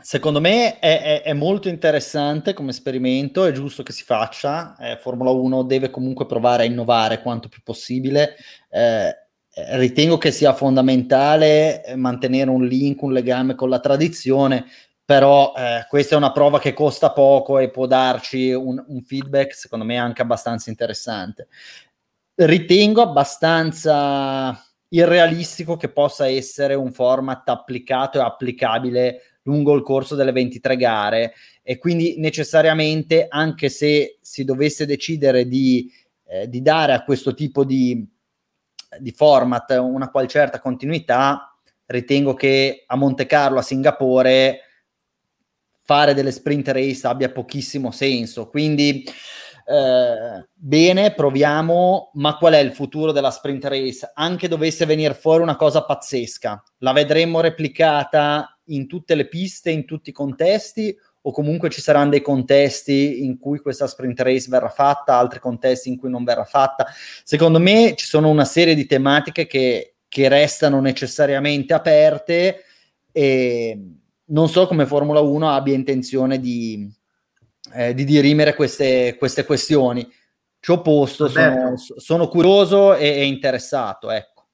[0.00, 4.76] Secondo me è, è, è, molto interessante come esperimento, è giusto che si faccia.
[4.76, 8.36] Eh, Formula 1 deve comunque provare a innovare quanto più possibile.
[8.68, 9.14] Eh,
[9.76, 14.66] ritengo che sia fondamentale mantenere un link, un legame con la tradizione,
[15.04, 19.54] però eh, questa è una prova che costa poco e può darci un, un feedback,
[19.54, 21.48] secondo me, anche abbastanza interessante.
[22.34, 30.32] Ritengo abbastanza irrealistico che possa essere un format applicato e applicabile lungo il corso delle
[30.32, 35.90] 23 gare e quindi necessariamente anche se si dovesse decidere di,
[36.26, 38.06] eh, di dare a questo tipo di,
[38.98, 44.60] di format una qual certa continuità, ritengo che a Monte Carlo, a Singapore,
[45.92, 48.48] fare delle sprint race abbia pochissimo senso.
[48.48, 49.04] Quindi
[49.66, 54.10] eh, bene, proviamo, ma qual è il futuro della sprint race?
[54.14, 59.84] Anche dovesse venire fuori una cosa pazzesca, la vedremo replicata in tutte le piste, in
[59.84, 64.70] tutti i contesti, o comunque ci saranno dei contesti in cui questa sprint race verrà
[64.70, 66.86] fatta, altri contesti in cui non verrà fatta.
[67.22, 72.64] Secondo me ci sono una serie di tematiche che, che restano necessariamente aperte
[73.12, 73.78] e
[74.26, 76.90] non so come Formula 1 abbia intenzione di,
[77.74, 80.08] eh, di dirimere queste, queste questioni.
[80.60, 84.10] Ci ho posto, sono, sono, curioso e, e interessato.
[84.10, 84.46] Ecco.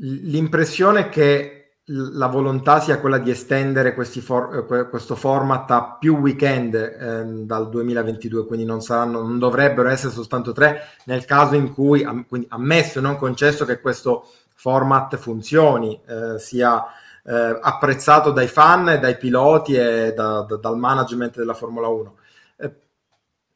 [0.00, 6.16] L'impressione è che la volontà sia quella di estendere for- eh, questo format a più
[6.16, 11.72] weekend eh, dal 2022, quindi non, saranno, non dovrebbero essere soltanto tre, nel caso in
[11.72, 16.84] cui, am- ammesso e non concesso che questo format funzioni, eh, sia
[17.26, 22.16] eh, apprezzato dai fan, dai piloti e da, da, dal management della Formula 1.
[22.56, 22.74] Eh,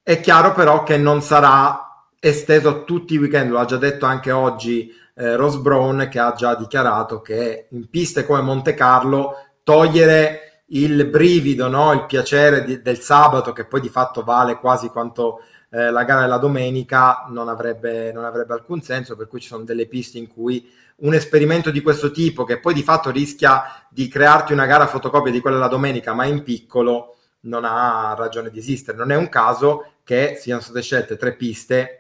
[0.03, 4.33] è chiaro però che non sarà esteso tutti i weekend, lo ha già detto anche
[4.33, 10.63] oggi eh, Ross Brown che ha già dichiarato che in piste come Monte Carlo togliere
[10.71, 11.93] il brivido, no?
[11.93, 16.23] il piacere di, del sabato che poi di fatto vale quasi quanto eh, la gara
[16.23, 20.27] della domenica non avrebbe, non avrebbe alcun senso, per cui ci sono delle piste in
[20.27, 24.87] cui un esperimento di questo tipo che poi di fatto rischia di crearti una gara
[24.87, 28.97] fotocopia di quella della domenica ma in piccolo non ha ragione di esistere.
[28.97, 31.99] Non è un caso che siano state scelte tre piste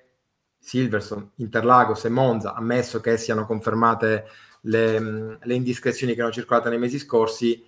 [0.58, 4.26] Silverstone, Interlagos e Monza, ammesso che siano confermate
[4.62, 7.64] le, le, indiscrezioni che hanno circolato nei mesi scorsi,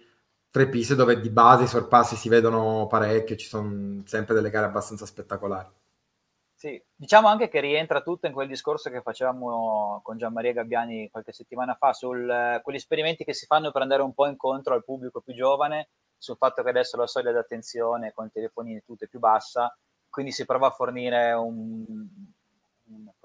[0.51, 4.67] tre piste dove di base i sorpassi si vedono parecchio, ci sono sempre delle gare
[4.67, 5.69] abbastanza spettacolari.
[6.61, 11.33] Sì, diciamo anche che rientra tutto in quel discorso che facevamo con Gianmaria Gabbiani qualche
[11.33, 15.23] settimana fa su quegli esperimenti che si fanno per andare un po' incontro al pubblico
[15.23, 19.21] più giovane, sul fatto che adesso la soglia d'attenzione con i telefonini tutto è più
[19.21, 19.75] bassa,
[20.11, 21.83] quindi si prova a fornire un,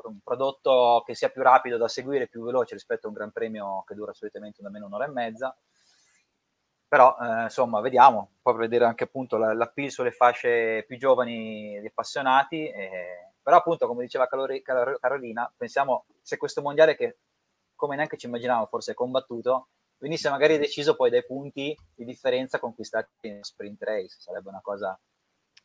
[0.03, 3.83] un prodotto che sia più rapido da seguire, più veloce rispetto a un gran premio
[3.85, 5.53] che dura solitamente da meno un'ora e mezza.
[6.87, 12.67] Però, eh, insomma, vediamo, poi vedere anche appunto l'appeal sulle fasce più giovani e appassionati.
[12.67, 17.17] Eh, però appunto, come diceva Calori, Carolina, pensiamo se questo mondiale che,
[17.75, 19.67] come neanche ci immaginavamo, forse è combattuto,
[19.97, 24.97] venisse magari deciso poi dai punti di differenza conquistati in sprint race, sarebbe una cosa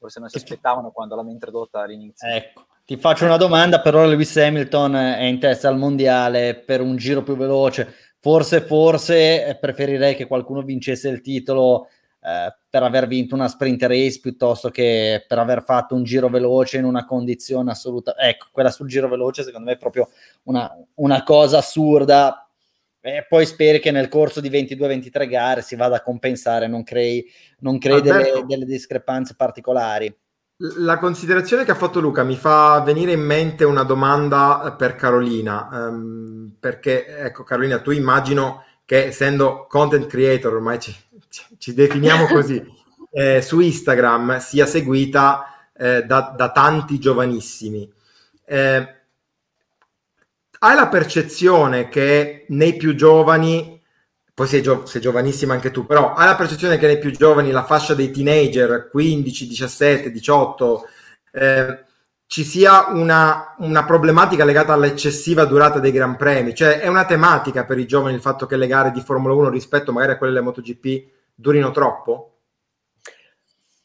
[0.01, 2.27] forse non si aspettavano quando l'hanno introdotta all'inizio.
[2.27, 6.97] Ecco, ti faccio una domanda, però Lewis Hamilton è in testa al mondiale per un
[6.97, 7.95] giro più veloce.
[8.21, 11.89] Forse, forse eh, preferirei che qualcuno vincesse il titolo
[12.23, 16.77] eh, per aver vinto una sprint race piuttosto che per aver fatto un giro veloce
[16.77, 18.15] in una condizione assoluta.
[18.19, 20.11] Ecco, quella sul giro veloce secondo me è proprio
[20.45, 22.45] una, una cosa assurda.
[23.03, 27.25] E poi speri che nel corso di 22-23 gare si vada a compensare, non crei,
[27.61, 30.15] non crei delle, delle discrepanze particolari.
[30.63, 35.69] La considerazione che ha fatto Luca mi fa venire in mente una domanda per Carolina,
[35.73, 40.95] um, perché ecco Carolina, tu immagino che essendo content creator, ormai ci,
[41.57, 42.63] ci definiamo così,
[43.11, 47.91] eh, su Instagram sia seguita eh, da, da, tanti giovanissimi.
[48.45, 48.95] Eh,
[50.59, 53.80] hai la percezione che nei più giovani
[54.41, 57.51] poi sei, gio- sei, giovanissima anche tu, però hai la percezione che nei più giovani,
[57.51, 60.89] la fascia dei teenager, 15, 17, 18,
[61.33, 61.85] eh,
[62.25, 67.67] ci sia una, una, problematica legata all'eccessiva durata dei Gran Premi, cioè è una tematica
[67.67, 70.33] per i giovani il fatto che le gare di Formula 1 rispetto magari a quelle
[70.33, 72.37] delle MotoGP durino troppo?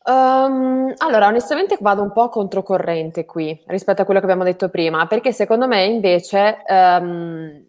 [0.06, 5.06] Um, allora, onestamente vado un po' controcorrente qui rispetto a quello che abbiamo detto prima,
[5.06, 7.65] perché secondo me invece um,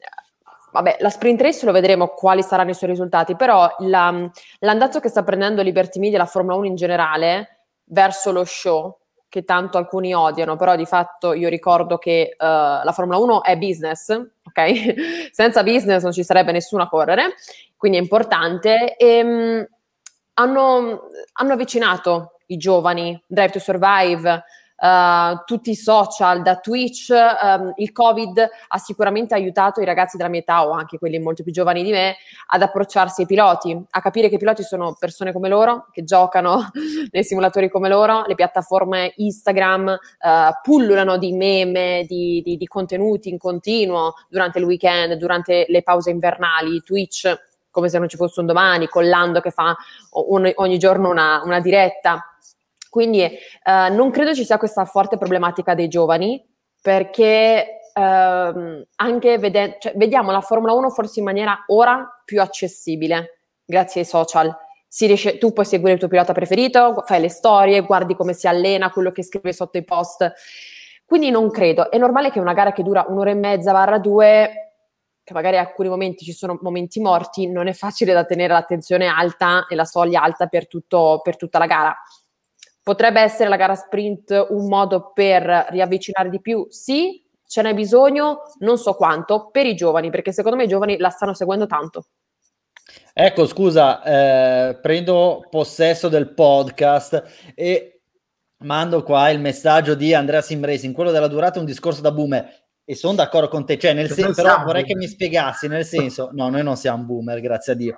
[0.76, 5.08] vabbè, la sprint race lo vedremo quali saranno i suoi risultati, però la, l'andazzo che
[5.08, 10.14] sta prendendo Liberty Media, la Formula 1 in generale, verso lo show, che tanto alcuni
[10.14, 15.30] odiano, però di fatto io ricordo che uh, la Formula 1 è business, ok?
[15.32, 17.34] Senza business non ci sarebbe nessuno a correre,
[17.76, 18.96] quindi è importante.
[18.96, 19.66] E, um,
[20.34, 24.44] hanno, hanno avvicinato i giovani, Drive to Survive,
[24.76, 30.28] uh, tutti i social, da Twitch, um, il Covid ha sicuramente aiutato i ragazzi della
[30.28, 32.16] mia età o anche quelli molto più giovani di me
[32.48, 36.70] ad approcciarsi ai piloti, a capire che i piloti sono persone come loro, che giocano
[37.10, 40.28] nei simulatori come loro, le piattaforme Instagram uh,
[40.62, 46.10] pullulano di meme, di, di, di contenuti in continuo durante il weekend, durante le pause
[46.10, 47.44] invernali, Twitch
[47.76, 49.76] come se non ci fosse un domani, con Lando che fa
[50.12, 52.24] ogni, ogni giorno una, una diretta
[52.96, 56.42] quindi eh, non credo ci sia questa forte problematica dei giovani
[56.80, 63.40] perché ehm, anche vede- cioè, vediamo la Formula 1 forse in maniera ora più accessibile
[63.66, 64.50] grazie ai social.
[64.98, 68.90] Riesce, tu puoi seguire il tuo pilota preferito, fai le storie, guardi come si allena,
[68.90, 70.32] quello che scrive sotto i post.
[71.04, 71.90] Quindi non credo.
[71.90, 74.72] È normale che una gara che dura un'ora e mezza barra due,
[75.22, 79.06] che magari a alcuni momenti ci sono momenti morti, non è facile da tenere l'attenzione
[79.06, 81.94] alta e la soglia alta per, tutto, per tutta la gara.
[82.86, 86.68] Potrebbe essere la gara sprint un modo per riavvicinare di più?
[86.70, 90.96] Sì, ce n'è bisogno, non so quanto, per i giovani, perché secondo me i giovani
[90.96, 92.06] la stanno seguendo tanto.
[93.12, 98.02] Ecco, scusa, eh, prendo possesso del podcast e
[98.58, 102.65] mando qua il messaggio di Andrea Simracing, quello della durata è un discorso da boomer
[102.88, 106.30] e sono d'accordo con te, cioè nel senso, però vorrei che mi spiegassi, nel senso,
[106.32, 107.96] no, noi non siamo boomer, grazie a Dio,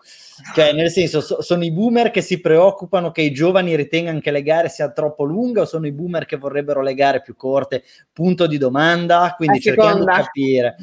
[0.55, 4.31] cioè nel senso, so, sono i boomer che si preoccupano che i giovani ritengano che
[4.31, 7.85] le gare siano troppo lunghe o sono i boomer che vorrebbero le gare più corte?
[8.11, 10.77] Punto di domanda, quindi cerchiamo di capire.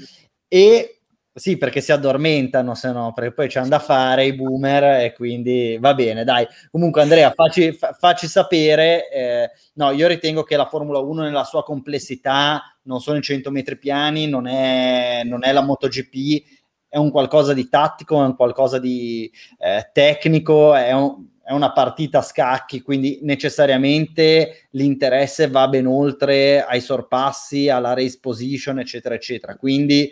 [0.47, 0.94] E
[1.37, 5.77] sì, perché si addormentano, se no, perché poi c'hanno da fare i boomer e quindi
[5.81, 6.47] va bene, dai.
[6.71, 9.09] Comunque Andrea, facci, fa, facci sapere.
[9.09, 13.51] Eh, no, io ritengo che la Formula 1 nella sua complessità non sono i 100
[13.51, 16.43] metri piani, non è, non è la MotoGP,
[16.87, 21.73] è un qualcosa di tattico, è un qualcosa di eh, tecnico, è, un, è una
[21.73, 29.15] partita a scacchi, quindi necessariamente l'interesse va ben oltre ai sorpassi, alla race position, eccetera,
[29.15, 29.57] eccetera.
[29.57, 30.09] Quindi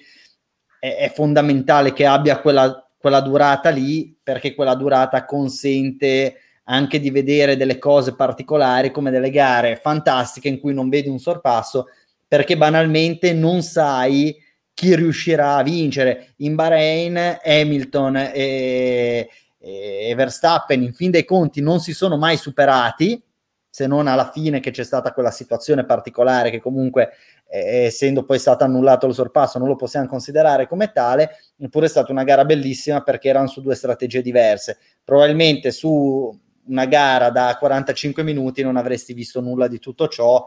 [0.83, 7.09] è, è fondamentale che abbia quella, quella durata lì, perché quella durata consente anche di
[7.09, 11.87] vedere delle cose particolari come delle gare fantastiche in cui non vedi un sorpasso
[12.25, 14.35] perché banalmente non sai
[14.73, 16.33] chi riuscirà a vincere.
[16.37, 23.21] In Bahrain Hamilton e, e Verstappen in fin dei conti non si sono mai superati,
[23.73, 27.13] se non alla fine che c'è stata quella situazione particolare che comunque
[27.47, 31.89] eh, essendo poi stato annullato il sorpasso non lo possiamo considerare come tale, eppure è
[31.89, 34.77] stata una gara bellissima perché erano su due strategie diverse.
[35.03, 40.45] Probabilmente su una gara da 45 minuti non avresti visto nulla di tutto ciò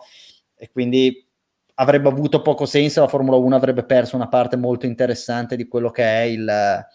[0.54, 1.28] e quindi
[1.74, 5.90] avrebbe avuto poco senso, la Formula 1 avrebbe perso una parte molto interessante di quello
[5.90, 6.86] che è il, la,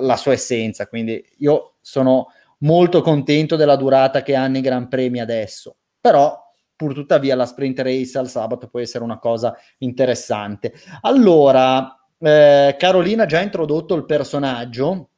[0.00, 0.88] la, sua essenza.
[0.88, 6.38] Quindi io sono molto contento della durata che hanno i Gran Premi adesso, però
[6.74, 10.72] pur tuttavia la sprint race al sabato può essere una cosa interessante.
[11.02, 15.10] Allora, eh, Carolina ha già introdotto il personaggio,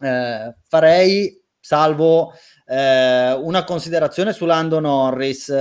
[0.00, 2.32] eh, farei, salvo
[2.66, 5.52] eh, una considerazione su Lando Norris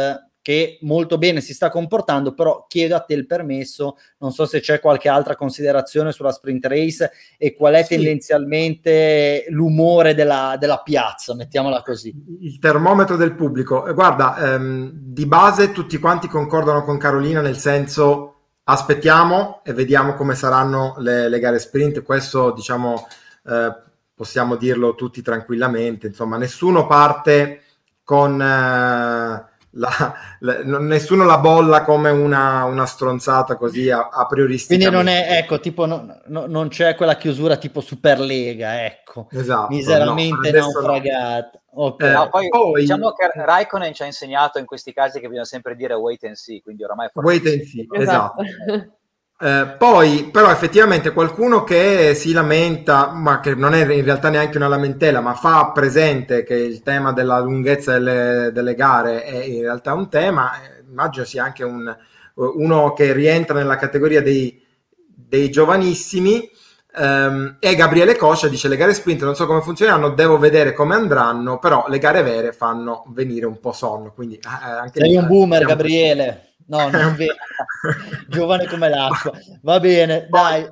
[0.45, 4.59] che molto bene si sta comportando, però chiedo a te il permesso, non so se
[4.59, 7.95] c'è qualche altra considerazione sulla sprint race e qual è sì.
[7.95, 12.13] tendenzialmente l'umore della, della, piazza, mettiamola così.
[12.41, 13.87] Il termometro del pubblico.
[13.87, 20.13] Eh, guarda, ehm, di base tutti quanti concordano con Carolina nel senso aspettiamo e vediamo
[20.13, 23.07] come saranno le, le gare sprint, questo diciamo
[23.47, 23.75] eh,
[24.13, 27.61] possiamo dirlo tutti tranquillamente, insomma nessuno parte
[28.03, 28.39] con...
[28.39, 34.63] Eh, la, la, nessuno la bolla come una, una stronzata così a, a priori.
[34.65, 39.27] Quindi non è, ecco, tipo, no, no, non c'è quella chiusura tipo Superlega, ecco.
[39.31, 39.73] Esatto.
[39.73, 41.59] Miseramente no, naufragata.
[41.77, 42.09] Okay.
[42.09, 45.45] Eh, no, poi, poi, diciamo che Raikkonen ci ha insegnato in questi casi che bisogna
[45.45, 47.09] sempre dire wait and see, quindi oramai...
[47.13, 48.41] Wait and see, esatto.
[48.41, 48.97] esatto.
[49.37, 54.55] Eh, poi, però, effettivamente qualcuno che si lamenta, ma che non è in realtà neanche
[54.55, 59.61] una lamentela, ma fa presente che il tema della lunghezza delle, delle gare è in
[59.61, 61.93] realtà un tema, eh, immagino sia anche un,
[62.35, 64.61] uno che rientra nella categoria dei,
[64.95, 66.49] dei giovanissimi.
[66.97, 70.95] Um, e Gabriele Coscia dice: Le gare sprint non so come funzioneranno, devo vedere come
[70.95, 74.13] andranno, però le gare vere fanno venire un po' sonno.
[74.13, 76.54] Quindi, eh, anche Sei un boomer, Gabriele.
[76.67, 77.35] No, non è vero.
[78.27, 79.31] Giovane come l'acqua.
[79.61, 80.67] Va bene, dai.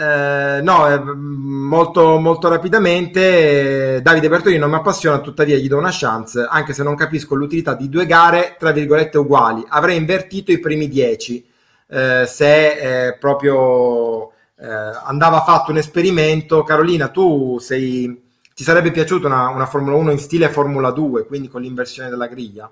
[0.00, 5.76] Eh, no, eh, molto, molto rapidamente, eh, Davide Bertolini non mi appassiona, tuttavia gli do
[5.76, 9.64] una chance, anche se non capisco l'utilità di due gare, tra virgolette, uguali.
[9.66, 11.44] Avrei invertito i primi dieci,
[11.88, 14.68] eh, se eh, proprio eh,
[15.04, 16.62] andava fatto un esperimento.
[16.62, 18.22] Carolina, tu sei,
[18.54, 22.28] ti sarebbe piaciuta una, una Formula 1 in stile Formula 2, quindi con l'inversione della
[22.28, 22.70] griglia?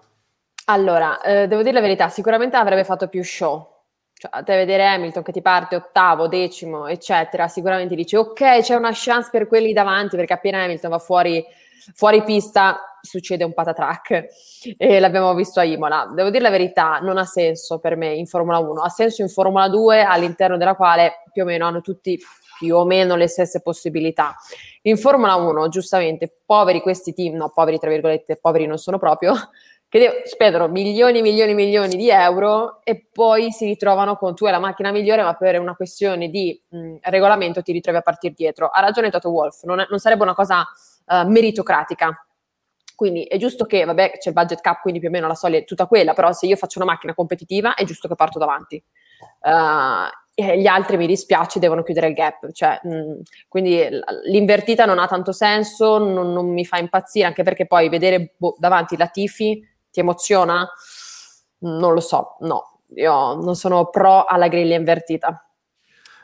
[0.68, 3.74] Allora, eh, devo dire la verità, sicuramente avrebbe fatto più show.
[4.12, 8.90] Cioè, te vedere Hamilton che ti parte ottavo, decimo, eccetera, sicuramente dici ok, c'è una
[8.92, 11.44] chance per quelli davanti, perché appena Hamilton va fuori,
[11.94, 14.26] fuori pista succede un patatrack
[14.76, 16.10] e l'abbiamo visto a Imola.
[16.12, 19.28] Devo dire la verità, non ha senso per me in Formula 1, ha senso in
[19.28, 22.18] Formula 2 all'interno della quale più o meno hanno tutti
[22.58, 24.34] più o meno le stesse possibilità.
[24.82, 29.34] In Formula 1, giustamente, poveri questi team, no, poveri tra virgolette, poveri non sono proprio,
[29.88, 34.58] che spendono milioni milioni milioni di euro e poi si ritrovano con tu è la
[34.58, 38.68] macchina migliore, ma per una questione di mh, regolamento ti ritrovi a partire dietro.
[38.68, 40.66] Ha ragione Toto Wolf, non, è, non sarebbe una cosa
[41.06, 42.20] uh, meritocratica.
[42.96, 45.58] Quindi è giusto che, vabbè, c'è il budget cap, quindi più o meno la soglia
[45.58, 48.82] è tutta quella, però se io faccio una macchina competitiva è giusto che parto davanti.
[49.40, 52.50] Uh, gli altri mi dispiace, devono chiudere il gap.
[52.52, 53.86] Cioè, mh, quindi
[54.24, 58.56] l'invertita non ha tanto senso, non, non, mi fa impazzire, anche perché poi vedere boh,
[58.58, 59.62] davanti la Tifi
[59.96, 60.68] ti emoziona?
[61.58, 65.40] Non lo so, no, io non sono pro alla griglia invertita.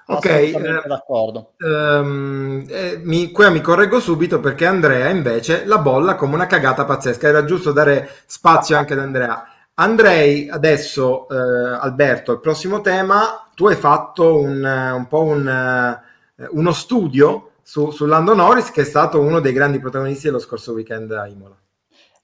[0.04, 1.52] Ok, eh, d'accordo.
[1.58, 6.84] Ehm, eh, mi, qua mi correggo subito perché Andrea invece la bolla come una cagata
[6.84, 7.28] pazzesca.
[7.28, 9.46] Era giusto dare spazio anche ad Andrea.
[9.74, 13.48] andrei adesso, eh, Alberto, al prossimo tema.
[13.54, 16.02] Tu hai fatto un, un po' un,
[16.36, 20.40] uh, uno studio su, su Lando Norris, che è stato uno dei grandi protagonisti dello
[20.40, 21.56] scorso weekend a Imola.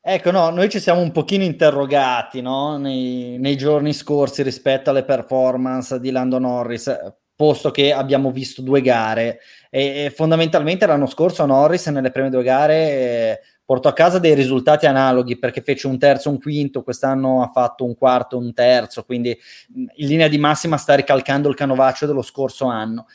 [0.00, 2.78] Ecco, no, noi ci siamo un pochino interrogati no?
[2.78, 6.96] nei, nei, giorni scorsi rispetto alle performance di Lando Norris,
[7.34, 9.40] posto che abbiamo visto due gare
[9.70, 14.34] e, e fondamentalmente l'anno scorso Norris nelle prime due gare eh, portò a casa dei
[14.34, 19.04] risultati analoghi perché fece un terzo, un quinto, quest'anno ha fatto un quarto, un terzo,
[19.04, 19.38] quindi
[19.74, 23.06] in linea di massima sta ricalcando il canovaccio dello scorso anno.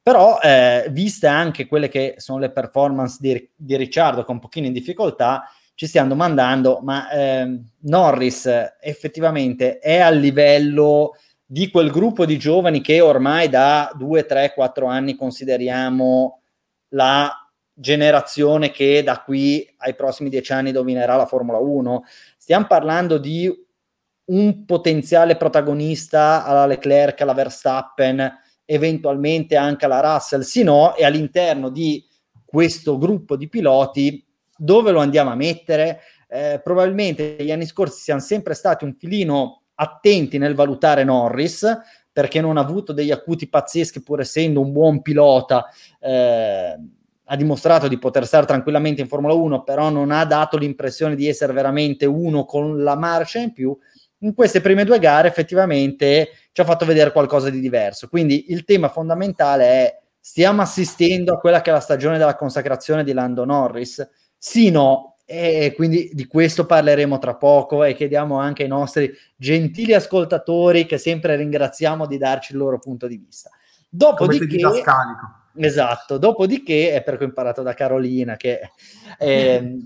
[0.00, 4.66] Però, eh, viste anche quelle che sono le performance di, di Ricciardo con un pochino
[4.66, 8.50] in difficoltà, ci stiamo domandando, ma eh, Norris
[8.80, 11.14] effettivamente è al livello
[11.46, 16.40] di quel gruppo di giovani che ormai da 2, 3, 4 anni consideriamo
[16.94, 17.32] la
[17.72, 22.02] generazione che da qui ai prossimi dieci anni dominerà la Formula 1.
[22.36, 23.48] Stiamo parlando di
[24.30, 31.68] un potenziale protagonista alla Leclerc, alla Verstappen, eventualmente anche alla Russell, sì no, e all'interno
[31.68, 32.04] di
[32.44, 34.26] questo gruppo di piloti
[34.58, 36.00] dove lo andiamo a mettere?
[36.28, 41.66] Eh, probabilmente gli anni scorsi siamo sempre stati un filino attenti nel valutare Norris
[42.12, 45.66] perché non ha avuto degli acuti pazzeschi pur essendo un buon pilota
[46.00, 46.76] eh,
[47.30, 51.28] ha dimostrato di poter stare tranquillamente in Formula 1 però non ha dato l'impressione di
[51.28, 53.76] essere veramente uno con la marcia in più.
[54.22, 58.08] In queste prime due gare effettivamente ci ha fatto vedere qualcosa di diverso.
[58.08, 63.04] Quindi il tema fondamentale è stiamo assistendo a quella che è la stagione della consacrazione
[63.04, 64.06] di Lando Norris
[64.38, 69.92] sì, no, e quindi di questo parleremo tra poco e chiediamo anche ai nostri gentili
[69.92, 73.50] ascoltatori che sempre ringraziamo di darci il loro punto di vista.
[73.90, 74.56] Dopodiché,
[75.56, 78.70] esatto, dopodiché è perché ho imparato da Carolina che...
[79.18, 79.76] Eh,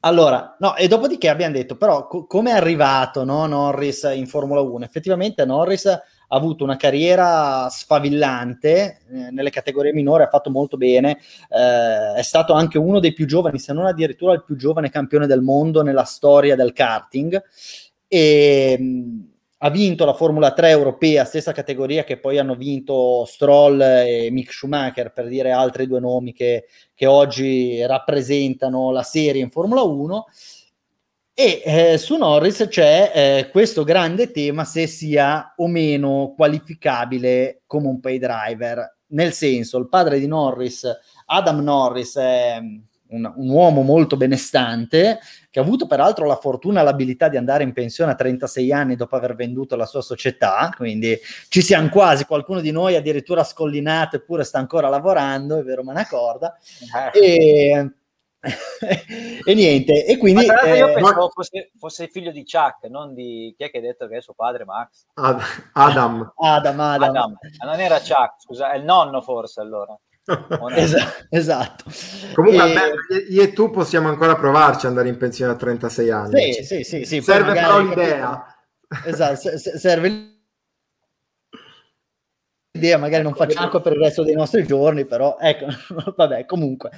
[0.00, 4.60] allora, no, e dopodiché abbiamo detto, però, co- come è arrivato no, Norris in Formula
[4.60, 4.84] 1?
[4.84, 5.90] Effettivamente Norris
[6.28, 11.18] ha avuto una carriera sfavillante eh, nelle categorie minori, ha fatto molto bene,
[11.48, 15.26] eh, è stato anche uno dei più giovani, se non addirittura il più giovane campione
[15.26, 17.42] del mondo nella storia del karting.
[18.06, 23.80] E mh, ha vinto la Formula 3 europea, stessa categoria che poi hanno vinto Stroll
[23.80, 29.50] e Mick Schumacher, per dire altri due nomi che, che oggi rappresentano la serie in
[29.50, 30.26] Formula 1
[31.40, 37.86] e eh, su Norris c'è eh, questo grande tema se sia o meno qualificabile come
[37.86, 38.96] un pay driver.
[39.10, 40.84] Nel senso, il padre di Norris,
[41.26, 42.58] Adam Norris, è
[43.10, 47.62] un, un, uomo molto benestante, che ha avuto peraltro la fortuna e l'abilità di andare
[47.62, 51.16] in pensione a 36 anni dopo aver venduto la sua società, quindi
[51.48, 56.58] ci siamo quasi, qualcuno di noi addirittura scollinato eppure sta ancora lavorando, è vero Manacorda.
[57.12, 57.20] Eh.
[57.20, 57.92] E
[58.40, 60.46] e niente, e quindi...
[60.46, 63.52] Ma eh, io pensavo fosse, fosse, figlio di Chuck, non di...
[63.56, 65.06] chi è che ha detto che è suo padre, Max?
[65.14, 65.40] Ad,
[65.72, 66.32] Adam.
[66.36, 67.08] Adam, Adam.
[67.08, 67.38] Adam.
[67.64, 69.98] Non era Chuck, scusa, è il nonno forse allora.
[70.76, 71.84] esatto, esatto.
[72.34, 72.60] Comunque, e...
[72.60, 76.52] Alberto, io e tu possiamo ancora provarci ad andare in pensione a 36 anni.
[76.52, 77.04] Sì, sì, sì.
[77.04, 78.44] sì serve però l'idea.
[79.04, 80.38] Esatto, serve
[82.72, 85.66] l'idea, magari non facciamo acqua per il resto dei nostri giorni, però ecco,
[86.16, 86.90] vabbè, comunque.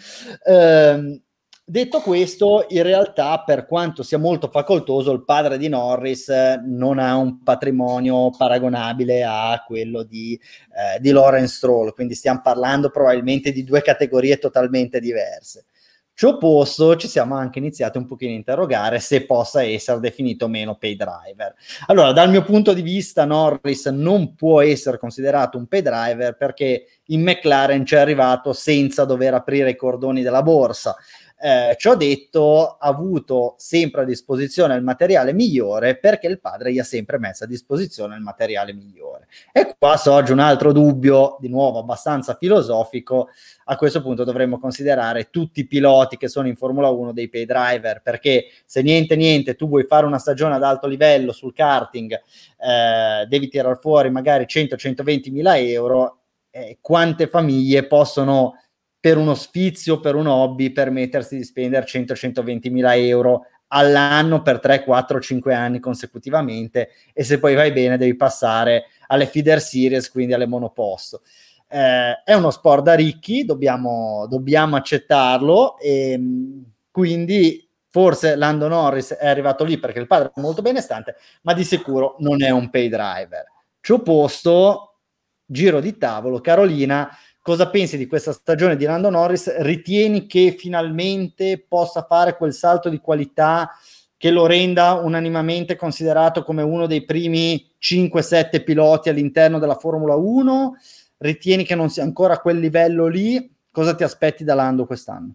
[0.44, 1.22] Ehm,
[1.70, 6.98] Detto questo, in realtà, per quanto sia molto facoltoso, il padre di Norris eh, non
[6.98, 13.52] ha un patrimonio paragonabile a quello di, eh, di Lawrence Stroll, quindi stiamo parlando probabilmente
[13.52, 15.66] di due categorie totalmente diverse.
[16.12, 20.74] Ciò posto, ci siamo anche iniziati un pochino a interrogare se possa essere definito meno
[20.74, 21.54] pay driver.
[21.86, 26.84] Allora, dal mio punto di vista, Norris non può essere considerato un pay driver perché
[27.06, 30.94] in McLaren ci è arrivato senza dover aprire i cordoni della borsa
[31.42, 36.78] eh, ciò detto, ha avuto sempre a disposizione il materiale migliore perché il padre gli
[36.78, 39.26] ha sempre messo a disposizione il materiale migliore.
[39.50, 43.28] E qua sorge un altro dubbio, di nuovo abbastanza filosofico.
[43.64, 47.46] A questo punto dovremmo considerare tutti i piloti che sono in Formula 1 dei pay
[47.46, 52.12] driver, perché se niente niente tu vuoi fare una stagione ad alto livello sul karting,
[52.12, 56.18] eh, devi tirare fuori magari 100-120 mila euro.
[56.50, 58.56] Eh, quante famiglie possono
[59.00, 64.84] per uno sfizio, per un hobby, permettersi di spendere 100-120 mila euro all'anno per 3,
[64.84, 70.34] 4, 5 anni consecutivamente e se poi vai bene devi passare alle feeder series, quindi
[70.34, 71.22] alle monoposto.
[71.68, 79.14] Eh, è uno sport da ricchi, dobbiamo, dobbiamo accettarlo e ehm, quindi forse Lando Norris
[79.14, 82.70] è arrivato lì perché il padre è molto benestante, ma di sicuro non è un
[82.70, 83.44] pay driver.
[83.80, 84.98] Ciò posto,
[85.46, 87.08] giro di tavolo, Carolina,
[87.42, 89.56] Cosa pensi di questa stagione di Lando Norris?
[89.60, 93.70] Ritieni che finalmente possa fare quel salto di qualità
[94.18, 100.76] che lo renda unanimamente considerato come uno dei primi 5-7 piloti all'interno della Formula 1?
[101.16, 103.50] Ritieni che non sia ancora a quel livello lì?
[103.72, 105.32] Cosa ti aspetti da Lando quest'anno?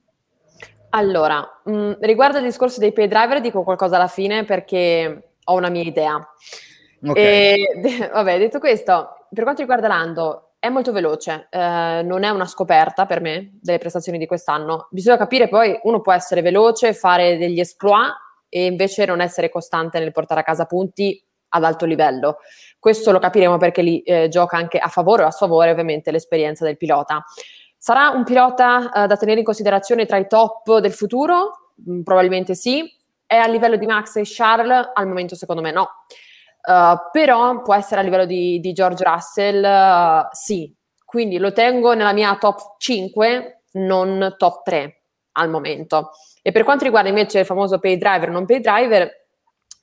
[0.90, 5.56] Allora, mh, mm, riguardo al discorso dei pay driver dico qualcosa alla fine perché ho
[5.56, 6.24] una mia idea.
[7.04, 7.54] Okay.
[7.54, 12.30] E, de- vabbè, detto questo, per quanto riguarda Lando, è molto veloce, eh, non è
[12.30, 14.88] una scoperta per me delle prestazioni di quest'anno.
[14.90, 18.12] Bisogna capire poi, uno può essere veloce, fare degli exploit
[18.50, 22.38] e invece non essere costante nel portare a casa punti ad alto livello.
[22.80, 26.66] Questo lo capiremo perché lì eh, gioca anche a favore o a sfavore ovviamente l'esperienza
[26.66, 27.24] del pilota.
[27.78, 31.74] Sarà un pilota eh, da tenere in considerazione tra i top del futuro?
[31.88, 32.92] Mm, probabilmente sì.
[33.24, 34.90] È a livello di Max e Charles?
[34.94, 35.90] Al momento secondo me no.
[36.66, 40.74] Uh, però può essere a livello di, di George Russell, uh, sì.
[41.04, 45.02] Quindi lo tengo nella mia top 5, non top 3
[45.34, 46.12] al momento.
[46.42, 49.10] E per quanto riguarda invece il famoso pay driver, non pay driver,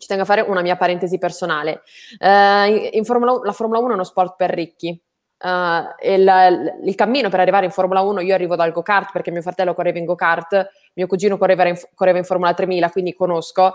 [0.02, 1.82] ci tengo a fare una mia parentesi personale.
[2.18, 5.00] Uh, Formula 1, la Formula 1 è uno sport per ricchi.
[5.38, 9.42] Uh, il, il, cammino per arrivare in Formula 1, io arrivo dal go-kart perché mio
[9.42, 13.72] fratello correva in go-kart, mio cugino correva in, correva in Formula 3000, quindi conosco.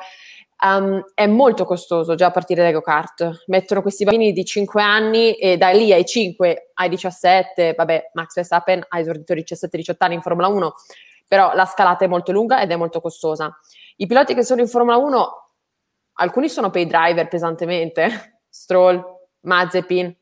[0.59, 3.43] Um, è molto costoso già a partire dai go-kart.
[3.47, 8.33] Mettono questi bambini di 5 anni e da lì ai 5 ai 17, vabbè, Max
[8.33, 10.73] Verstappen ha esordito 17-18 anni in Formula 1,
[11.27, 13.55] però la scalata è molto lunga ed è molto costosa.
[13.97, 15.51] I piloti che sono in Formula 1,
[16.13, 19.03] alcuni sono pay driver pesantemente, Stroll,
[19.41, 20.15] Mazepin,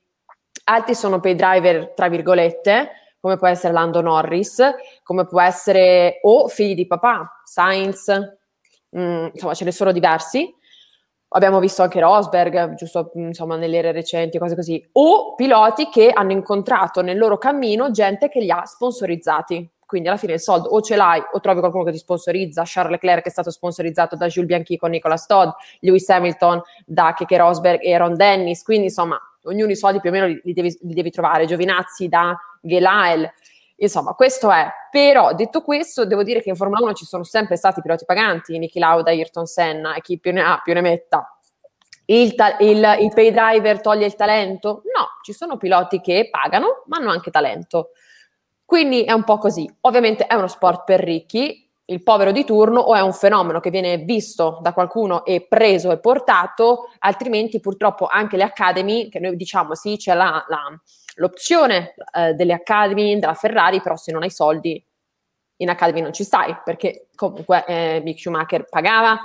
[0.65, 4.61] altri sono pay driver, tra virgolette, come può essere Lando Norris,
[5.01, 8.11] come può essere o figli di papà, Sainz,
[8.95, 10.53] mh, mm, insomma ce ne sono diversi.
[11.29, 16.11] Abbiamo visto anche Rosberg, giusto mm, insomma nelle ere recenti, cose così, o piloti che
[16.13, 19.69] hanno incontrato nel loro cammino gente che li ha sponsorizzati.
[19.85, 22.63] Quindi alla fine il soldo o ce l'hai o trovi qualcuno che ti sponsorizza.
[22.65, 25.49] Charles Leclerc è stato sponsorizzato da Jules Bianchi con Nicola Todd,
[25.81, 28.63] Lewis Hamilton da Keke Rosberg e Ron Dennis.
[28.63, 32.07] Quindi insomma ognuno i soldi più o meno li, li, devi, li devi, trovare, Giovinazzi
[32.07, 33.31] da Gelael,
[33.77, 37.55] insomma questo è, però detto questo devo dire che in Formula 1 ci sono sempre
[37.55, 41.29] stati piloti paganti, Niki Lauda, Ayrton Senna e chi più ne ha più ne metta.
[42.07, 44.83] Il, ta- il, il pay driver toglie il talento?
[44.95, 47.91] No, ci sono piloti che pagano ma hanno anche talento.
[48.63, 49.71] Quindi è un po' così.
[49.81, 53.69] Ovviamente è uno sport per ricchi, il povero di turno o è un fenomeno che
[53.69, 59.35] viene visto da qualcuno e preso e portato, altrimenti purtroppo anche le academy, che noi
[59.35, 60.61] diciamo sì, c'è la, la,
[61.15, 64.83] l'opzione eh, delle academy, della Ferrari, però se non hai soldi
[65.57, 69.17] in academy non ci stai, perché comunque eh, Mick Schumacher pagava,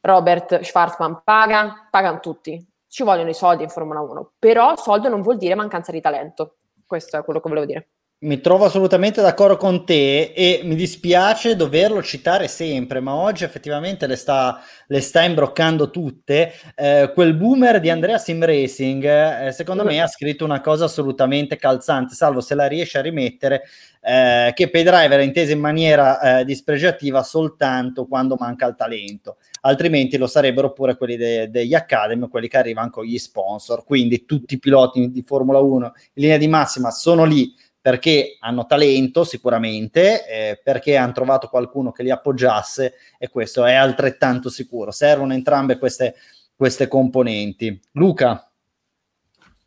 [0.00, 2.64] Robert Schwarzman paga, pagano tutti.
[2.86, 6.58] Ci vogliono i soldi in Formula 1, però soldo non vuol dire mancanza di talento.
[6.86, 7.88] Questo è quello che volevo dire.
[8.24, 14.06] Mi trovo assolutamente d'accordo con te e mi dispiace doverlo citare sempre, ma oggi effettivamente
[14.06, 16.54] le sta, le sta imbroccando tutte.
[16.74, 21.56] Eh, quel boomer di Andrea Sim Racing, eh, secondo me, ha scritto una cosa assolutamente
[21.56, 23.64] calzante, salvo se la riesce a rimettere,
[24.00, 29.36] eh, che pay driver è intesa in maniera eh, dispregiativa soltanto quando manca il talento,
[29.60, 33.84] altrimenti lo sarebbero pure quelli de- degli Academy, quelli che arrivano con gli sponsor.
[33.84, 37.54] Quindi tutti i piloti di Formula 1 in linea di massima sono lì
[37.84, 43.74] perché hanno talento sicuramente, eh, perché hanno trovato qualcuno che li appoggiasse e questo è
[43.74, 44.90] altrettanto sicuro.
[44.90, 46.14] Servono entrambe queste,
[46.56, 47.78] queste componenti.
[47.92, 48.50] Luca.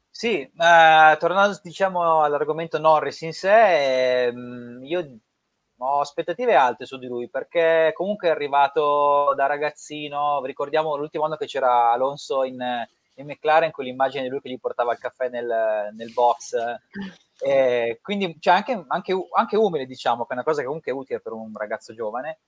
[0.09, 4.34] Sì, eh, tornando diciamo all'argomento Norris in sé, eh,
[4.82, 5.20] io
[5.78, 11.36] ho aspettative alte su di lui perché comunque è arrivato da ragazzino, ricordiamo l'ultimo anno
[11.36, 12.57] che c'era Alonso in,
[13.18, 16.55] in McLaren con l'immagine di lui che gli portava il caffè nel, nel box
[17.39, 20.95] eh, quindi cioè, anche, anche, anche, umile, diciamo, che è una cosa che comunque è
[20.95, 22.39] utile per un ragazzo giovane.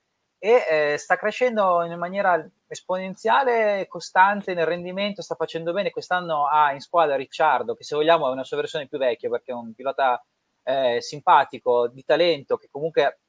[0.41, 5.91] E eh, sta crescendo in maniera esponenziale, costante nel rendimento, sta facendo bene.
[5.91, 9.51] Quest'anno ha in squadra Ricciardo, che se vogliamo è una sua versione più vecchia, perché
[9.51, 10.23] è un pilota
[10.63, 13.19] eh, simpatico, di talento, che comunque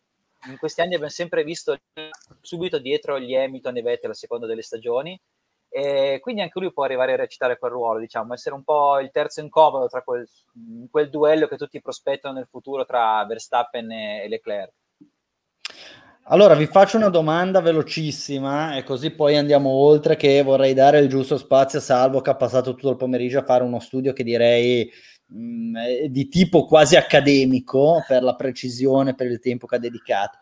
[0.47, 1.77] in questi anni abbiamo sempre visto
[2.41, 5.21] subito dietro gli Hamilton e Vettel a seconda delle stagioni
[5.73, 9.13] e quindi anche lui può arrivare a recitare quel ruolo, diciamo, essere un po' il
[9.13, 10.29] terzo incomodo tra quel,
[10.91, 14.73] quel duello che tutti prospettano nel futuro tra Verstappen e Leclerc.
[16.25, 21.09] Allora vi faccio una domanda velocissima e così poi andiamo oltre che vorrei dare il
[21.09, 24.23] giusto spazio a Salvo che ha passato tutto il pomeriggio a fare uno studio che
[24.23, 24.89] direi
[25.27, 30.39] mh, mm, di tipo quasi accademico per la precisione, per il tempo che ha dedicato.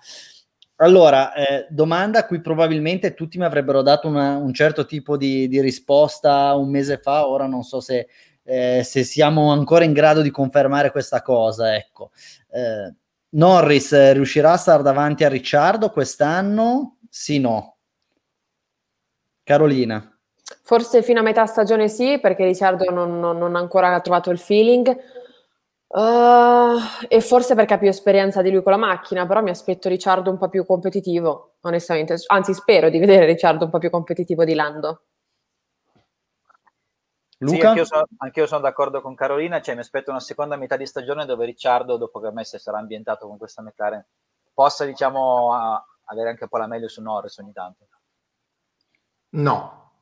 [0.80, 5.48] Allora, eh, domanda a cui probabilmente tutti mi avrebbero dato una, un certo tipo di,
[5.48, 8.06] di, risposta un mese fa, ora non so se,
[8.44, 11.74] eh, se, siamo ancora in grado di confermare questa cosa.
[11.74, 12.12] Ecco.
[12.50, 12.94] Eh,
[13.30, 16.98] Norris riuscirà a stare davanti a Ricciardo quest'anno?
[17.10, 17.78] Sì, no.
[19.42, 20.16] Carolina.
[20.62, 24.38] Forse fino a metà stagione sì, perché Ricciardo non, non, non ha ancora trovato il
[24.38, 24.96] feeling.
[25.90, 26.76] Uh,
[27.08, 30.30] e forse perché ha più esperienza di lui con la macchina, però mi aspetto Ricciardo
[30.30, 32.16] un po' più competitivo, onestamente.
[32.26, 35.02] Anzi, spero di vedere Ricciardo un po' più competitivo di Lando.
[37.38, 37.56] Luca?
[37.56, 40.86] Sì, anch'io, so, anch'io sono d'accordo con Carolina, cioè mi aspetto una seconda metà di
[40.86, 44.04] stagione dove Ricciardo, dopo che me si sarà ambientato con questa McLaren,
[44.52, 47.86] possa diciamo a, avere anche un po' la meglio su Norris ogni tanto.
[49.30, 49.92] No.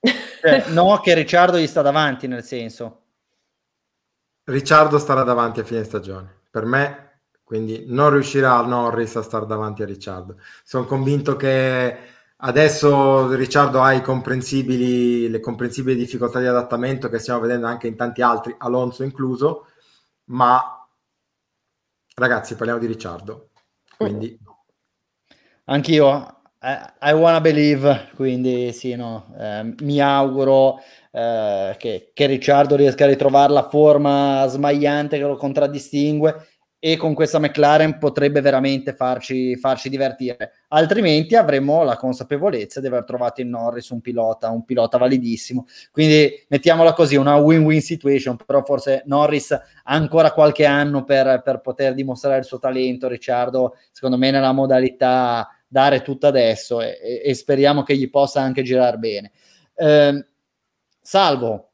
[0.00, 3.05] Eh, no, che Ricciardo gli sta davanti nel senso.
[4.48, 6.42] Ricciardo starà davanti a fine stagione.
[6.48, 10.38] Per me, quindi non riuscirà Norris a stare davanti a Ricciardo.
[10.62, 11.98] Sono convinto che
[12.36, 18.54] adesso Ricciardo ha le comprensibili difficoltà di adattamento che stiamo vedendo anche in tanti altri,
[18.56, 19.66] Alonso incluso,
[20.26, 20.86] ma
[22.14, 23.50] ragazzi parliamo di Ricciardo.
[23.96, 24.38] Quindi...
[25.64, 26.35] Anch'io,
[26.66, 30.80] I, I wanna believe, quindi sì, no, eh, mi auguro
[31.12, 36.48] eh, che, che, Ricciardo riesca a ritrovare la forma smagliante che lo contraddistingue
[36.80, 40.64] e con questa McLaren potrebbe veramente farci, farci divertire.
[40.68, 45.66] Altrimenti avremo la consapevolezza di aver trovato in Norris un pilota, un pilota validissimo.
[45.92, 51.60] Quindi mettiamola così, una win-win situation, però forse Norris ha ancora qualche anno per, per
[51.60, 53.08] poter dimostrare il suo talento.
[53.08, 58.62] Ricciardo, secondo me, nella modalità dare tutto adesso e, e speriamo che gli possa anche
[58.62, 59.32] girare bene.
[59.74, 60.26] Eh,
[61.08, 61.70] Salvo,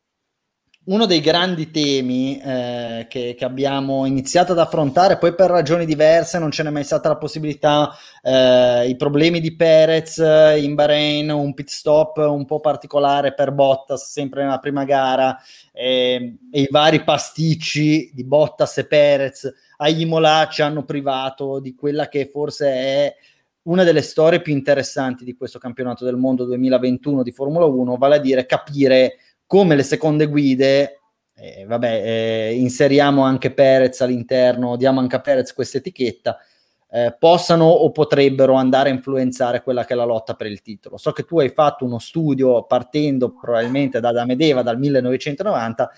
[0.84, 6.38] uno dei grandi temi eh, che, che, abbiamo iniziato ad affrontare, poi per ragioni diverse
[6.38, 11.30] non ce n'è mai stata la possibilità, eh, i problemi di Perez eh, in Bahrain,
[11.30, 15.40] un pit stop un po' particolare per Bottas sempre nella prima gara
[15.72, 21.74] eh, e i vari pasticci di Bottas e Perez a Imola ci hanno privato di
[21.74, 23.16] quella che forse è
[23.64, 28.16] una delle storie più interessanti di questo campionato del mondo 2021 di Formula 1, vale
[28.16, 31.00] a dire capire come le seconde guide,
[31.34, 36.38] eh, vabbè, eh, inseriamo anche Perez all'interno, diamo anche a Perez questa etichetta,
[36.94, 40.98] eh, possano o potrebbero andare a influenzare quella che è la lotta per il titolo.
[40.98, 45.90] So che tu hai fatto uno studio partendo probabilmente da Damedeva dal 1990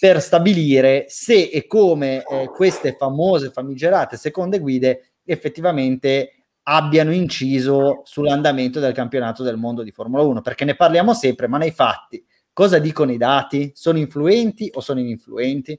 [0.00, 8.80] per stabilire se e come eh, queste famose famigerate seconde guide effettivamente abbiano inciso sull'andamento
[8.80, 12.78] del campionato del mondo di Formula 1, perché ne parliamo sempre, ma nei fatti cosa
[12.78, 13.72] dicono i dati?
[13.74, 15.78] Sono influenti o sono ininfluenti?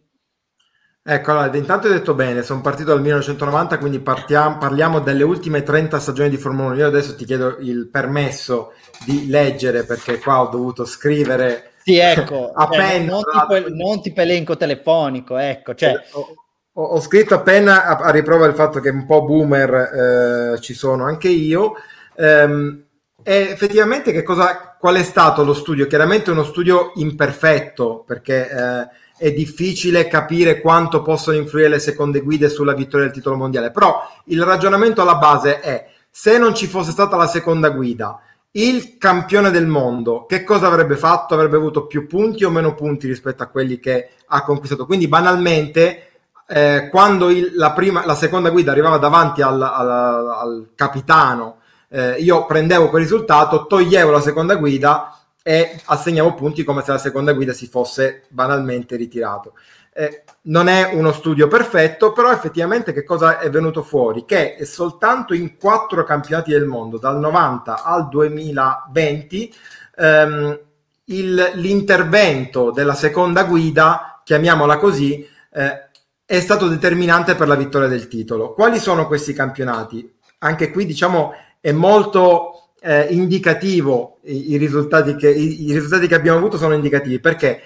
[1.03, 5.63] Ecco, allora, intanto hai detto bene, sono partito dal 1990, quindi partiamo, parliamo delle ultime
[5.63, 6.77] 30 stagioni di Formula 1.
[6.77, 8.73] Io adesso ti chiedo il permesso
[9.05, 12.99] di leggere perché qua ho dovuto scrivere sì, ecco, cioè.
[12.99, 15.73] Non, tipo, non tipo elenco telefonico, ecco.
[15.73, 16.40] Cioè, ho,
[16.73, 21.05] ho, scritto appena a, a, riprova il fatto che un po' boomer eh, ci sono
[21.05, 21.73] anche io.
[22.15, 22.83] Um,
[23.23, 25.87] e effettivamente che cosa, qual è stato lo studio?
[25.87, 32.49] Chiaramente uno studio imperfetto perché eh, è difficile capire quanto possono influire le seconde guide
[32.49, 36.91] sulla vittoria del titolo mondiale, però il ragionamento alla base è se non ci fosse
[36.91, 38.19] stata la seconda guida,
[38.53, 41.35] il campione del mondo che cosa avrebbe fatto?
[41.35, 44.85] Avrebbe avuto più punti o meno punti rispetto a quelli che ha conquistato.
[44.85, 46.10] Quindi banalmente
[46.53, 52.17] eh, quando il, la, prima, la, seconda guida arrivava davanti al, al, al capitano, eh,
[52.19, 57.31] io prendevo quel risultato, toglievo la seconda guida e assegnavo punti come se la seconda
[57.31, 59.53] guida si fosse banalmente ritirato.
[59.93, 64.25] Eh, non è uno studio perfetto, però effettivamente che cosa è venuto fuori?
[64.25, 69.55] Che soltanto in quattro campionati del mondo, dal 90 al 2020,
[69.95, 70.59] ehm,
[71.05, 75.89] il, l'intervento della seconda guida, chiamiamola così, eh,
[76.31, 78.53] è stato determinante per la vittoria del titolo.
[78.53, 80.13] Quali sono questi campionati?
[80.39, 86.15] Anche qui diciamo è molto eh, indicativo i, i, risultati che, i, i, risultati che
[86.15, 87.63] abbiamo avuto sono indicativi perché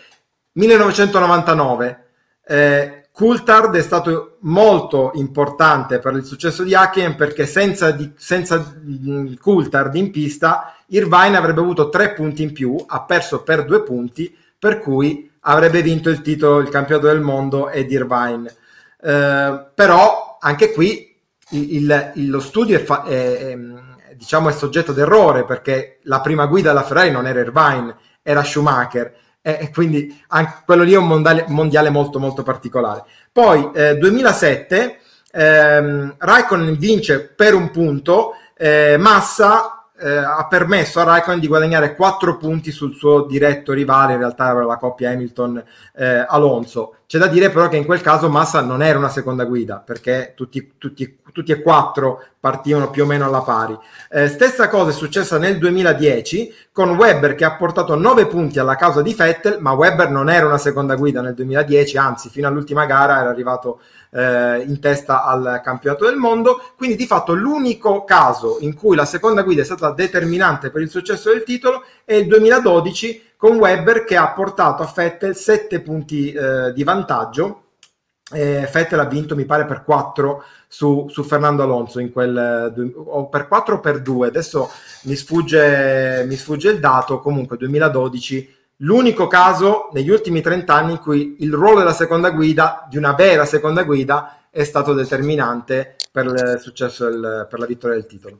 [0.53, 2.05] 1999
[2.43, 8.75] eh, Coulthard è stato molto importante per il successo di Hakkinen perché senza, di, senza
[8.83, 13.83] mm, Coulthard in pista Irvine avrebbe avuto tre punti in più, ha perso per due
[13.83, 18.53] punti, per cui avrebbe vinto il titolo, il campionato del mondo ed Irvine.
[19.01, 21.15] Eh, però anche qui
[21.49, 23.57] il, il, lo studio è, fa, è, è,
[24.15, 29.23] diciamo è soggetto d'errore perché la prima guida della Ferrari non era Irvine, era Schumacher
[29.41, 33.03] e quindi anche quello lì è un mondiale, mondiale molto molto particolare.
[33.31, 34.99] Poi eh, 2007
[35.31, 41.95] ehm, Raikkonen vince per un punto, eh, Massa eh, ha permesso a Raikkonen di guadagnare
[41.95, 46.93] 4 punti sul suo diretto rivale, in realtà era la coppia Hamilton-Alonso.
[46.93, 49.81] Eh, C'è da dire però che in quel caso Massa non era una seconda guida,
[49.83, 53.75] perché tutti, tutti, tutti e quattro partivano più o meno alla pari.
[54.11, 58.75] Eh, stessa cosa è successa nel 2010 con Webber che ha portato 9 punti alla
[58.75, 62.85] causa di Vettel, ma Webber non era una seconda guida nel 2010, anzi fino all'ultima
[62.85, 63.79] gara era arrivato
[64.11, 66.61] eh, in testa al campionato del mondo.
[66.75, 70.89] Quindi di fatto l'unico caso in cui la seconda guida è stata determinante per il
[70.89, 76.31] successo del titolo è il 2012 con Webber che ha portato a Vettel 7 punti
[76.31, 77.61] eh, di vantaggio.
[78.31, 83.27] Eh, Vettel ha vinto, mi pare, per 4 su, su Fernando Alonso in quel o
[83.27, 84.27] per 4 o per 2.
[84.27, 84.69] Adesso
[85.03, 87.19] mi sfugge, mi sfugge il dato.
[87.19, 92.85] Comunque, 2012 l'unico caso negli ultimi 30 anni in cui il ruolo della seconda guida,
[92.89, 97.97] di una vera seconda guida, è stato determinante per il successo del, per la vittoria
[97.97, 98.37] del titolo.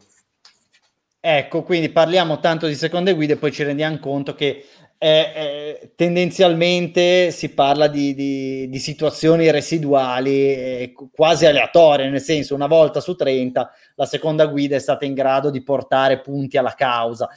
[1.19, 4.63] Ecco, quindi parliamo tanto di seconde guide e poi ci rendiamo conto che
[4.97, 12.55] eh, eh, tendenzialmente si parla di, di, di situazioni residuali, eh, quasi aleatorie, nel senso
[12.55, 16.73] una volta su 30 la seconda guida è stata in grado di portare punti alla
[16.75, 17.29] causa.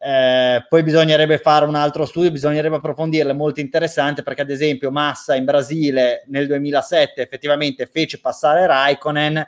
[0.00, 4.92] Eh, poi bisognerebbe fare un altro studio, bisognerebbe approfondirlo, è molto interessante perché ad esempio
[4.92, 9.44] Massa in Brasile nel 2007 effettivamente fece passare Raikkonen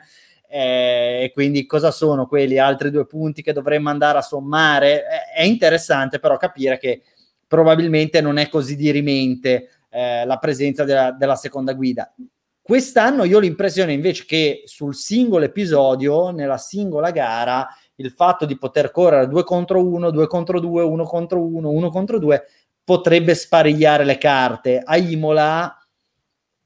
[0.49, 5.05] eh, e quindi cosa sono quelli altri due punti che dovremmo andare a sommare?
[5.05, 7.01] Eh, è interessante però capire che
[7.47, 12.13] probabilmente non è così dirimente eh, la presenza della, della seconda guida.
[12.61, 17.67] Quest'anno io ho l'impressione invece che sul singolo episodio, nella singola gara,
[18.01, 21.89] il fatto di poter correre due contro uno, due contro due, uno contro uno, uno
[21.89, 22.43] contro due,
[22.83, 24.81] potrebbe sparigliare le carte.
[24.83, 25.75] A Imola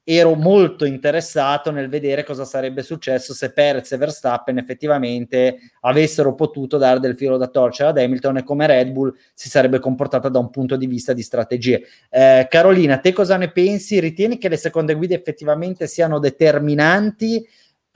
[0.08, 6.78] ero molto interessato nel vedere cosa sarebbe successo se Perez e Verstappen effettivamente avessero potuto
[6.78, 10.38] dare del filo da torcere ad Hamilton e come Red Bull si sarebbe comportata da
[10.38, 11.82] un punto di vista di strategie.
[12.08, 13.98] Eh, Carolina, te cosa ne pensi?
[13.98, 17.44] Ritieni che le seconde guide effettivamente siano determinanti?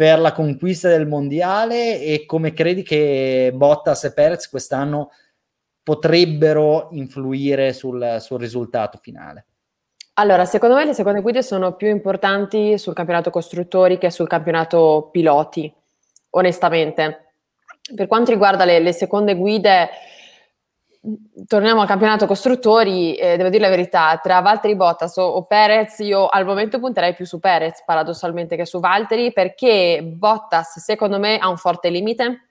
[0.00, 5.10] Per la conquista del mondiale e come credi che Bottas e Perez quest'anno
[5.82, 9.44] potrebbero influire sul, sul risultato finale?
[10.14, 15.10] Allora, secondo me le seconde guide sono più importanti sul campionato costruttori che sul campionato
[15.12, 15.70] piloti,
[16.30, 17.34] onestamente.
[17.94, 19.90] Per quanto riguarda le, le seconde guide,
[21.46, 25.98] torniamo al campionato costruttori, eh, devo dire la verità, tra Valtteri Bottas o, o, Perez,
[26.00, 31.38] io al momento punterei più su Perez paradossalmente che su Valtteri, perché Bottas secondo me
[31.38, 32.48] ha un forte limite,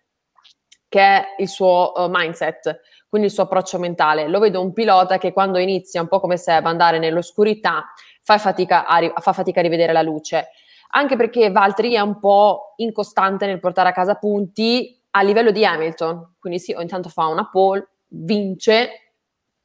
[0.88, 4.28] che è il suo uh, mindset, quindi il suo approccio mentale.
[4.28, 7.86] Lo vedo un pilota che quando inizia un po' come Seb andare nell'oscurità
[8.22, 10.50] fa fatica a, ri- fa fatica a rivedere la luce,
[10.92, 15.64] anche perché Valtteri è un po' incostante nel portare a casa punti a livello di
[15.64, 19.14] Hamilton, quindi sì, ogni tanto fa una pole, vince,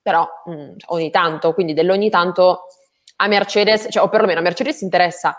[0.00, 2.66] però mh, mm, ogni tanto, quindi dell'ogni tanto
[3.16, 5.36] a Mercedes, cioè, o perlomeno a Mercedes interessa.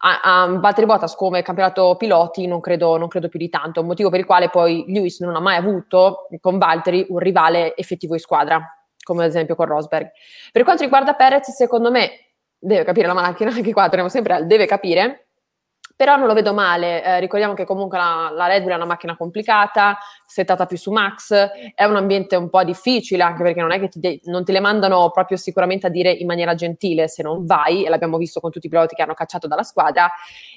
[0.00, 4.10] A, a Valtteri Bottas come campionato piloti non credo, non credo più di tanto, motivo
[4.10, 8.20] per il quale poi Lewis non ha mai avuto con Valtteri un rivale effettivo in
[8.20, 8.62] squadra,
[9.02, 10.10] come ad esempio con Rosberg.
[10.52, 12.10] Per quanto riguarda Perez, secondo me
[12.56, 15.27] deve capire la macchina, anche qua torniamo sempre al deve capire,
[15.98, 17.02] però non lo vedo male.
[17.02, 20.92] Eh, ricordiamo che comunque la, la, Red Bull è una macchina complicata, settata più su
[20.92, 21.34] Max,
[21.74, 24.52] è un ambiente un po' difficile, anche perché non è che ti de- non te
[24.52, 28.38] le mandano proprio sicuramente a dire in maniera gentile se non vai, e l'abbiamo visto
[28.38, 30.08] con tutti i piloti che hanno cacciato dalla squadra.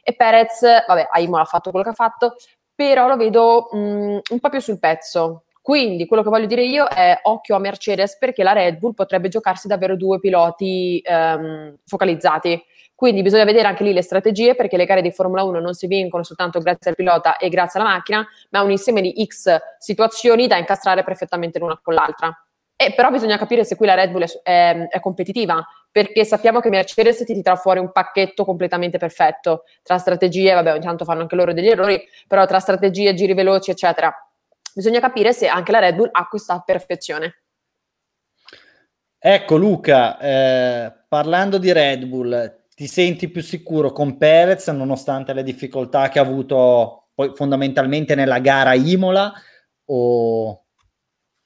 [0.04, 2.36] E Perez, vabbè, a ha fatto quello che ha fatto,
[2.76, 5.46] però lo vedo mh, mm, un po' più sul pezzo.
[5.60, 9.28] Quindi quello che voglio dire io è occhio a Mercedes perché la Red Bull potrebbe
[9.28, 12.64] giocarsi davvero due piloti um, focalizzati
[13.02, 15.88] quindi bisogna vedere anche lì le strategie perché le gare di Formula 1 non si
[15.88, 20.46] vincono soltanto grazie al pilota e grazie alla macchina, ma un insieme di X situazioni
[20.46, 22.32] da incastrare perfettamente l'una con l'altra.
[22.76, 26.60] E però bisogna capire se qui la Red Bull è, è, è competitiva, perché sappiamo
[26.60, 31.22] che Mercedes ti tira fuori un pacchetto completamente perfetto, tra strategie, vabbè, ogni tanto fanno
[31.22, 34.14] anche loro degli errori, però tra strategie, giri veloci, eccetera.
[34.76, 37.46] Bisogna capire se anche la Red Bull ha questa perfezione.
[39.18, 45.44] Ecco Luca, eh, parlando di Red Bull, ti senti più sicuro con Perez nonostante le
[45.44, 49.32] difficoltà che ha avuto poi fondamentalmente nella gara Imola
[49.86, 50.66] o,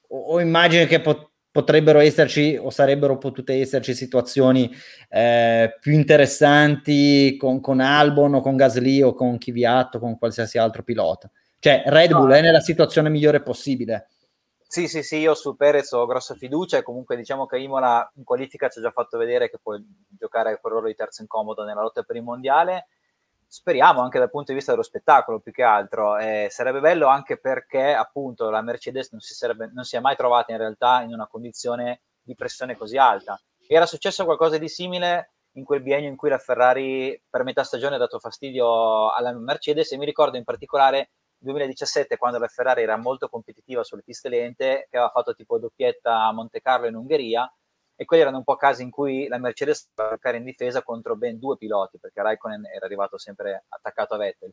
[0.08, 4.74] o immagini che pot- potrebbero esserci o sarebbero potute esserci situazioni
[5.10, 10.56] eh, più interessanti con, con, Albon o con Gasly o con Kvyat o con qualsiasi
[10.56, 12.34] altro pilota cioè Red Bull no.
[12.34, 14.06] è nella situazione migliore possibile
[14.68, 18.68] sì, sì, sì, io su Perez ho grossa fiducia comunque diciamo che Imola in qualifica
[18.68, 19.76] ci ha già fatto vedere che può
[20.08, 22.88] giocare quel ruolo di terzo incomodo nella lotta per il mondiale.
[23.46, 26.18] speriamo anche dal punto di vista dello spettacolo più che altro.
[26.18, 30.16] Eh, sarebbe bello anche perché appunto la Mercedes non si, sarebbe, non si è mai
[30.16, 33.40] trovata in realtà in una condizione di pressione così alta.
[33.68, 37.94] Era successo qualcosa di simile in quel biennio in cui la Ferrari per metà stagione
[37.94, 41.10] ha dato fastidio alla Mercedes e mi ricordo in particolare
[41.46, 46.26] 2017 quando la Ferrari era molto competitiva sulle piste lente che aveva fatto tipo doppietta
[46.26, 47.50] a Monte Carlo in Ungheria
[47.94, 51.38] e quelli erano un po' casi in cui la Mercedes giocare in difesa contro ben
[51.38, 54.52] due piloti perché Raikkonen era arrivato sempre attaccato a Vettel.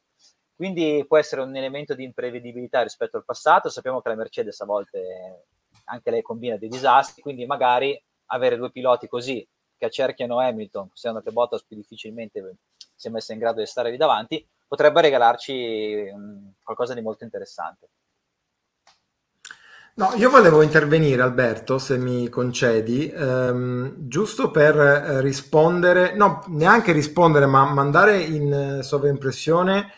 [0.55, 3.69] Quindi può essere un elemento di imprevedibilità rispetto al passato.
[3.69, 5.47] Sappiamo che la Mercedes a volte
[5.85, 9.45] anche lei combina dei disastri quindi magari avere due piloti così
[9.77, 12.57] che accerchiano Hamilton considerando che Bottas più difficilmente
[12.95, 17.23] si è messo in grado di stare lì davanti potrebbe regalarci um, qualcosa di molto
[17.23, 17.89] interessante
[19.95, 26.91] No, io volevo intervenire, Alberto, se mi concedi, ehm, giusto per eh, rispondere, no, neanche
[26.91, 29.91] rispondere, ma mandare in eh, sovraimpressione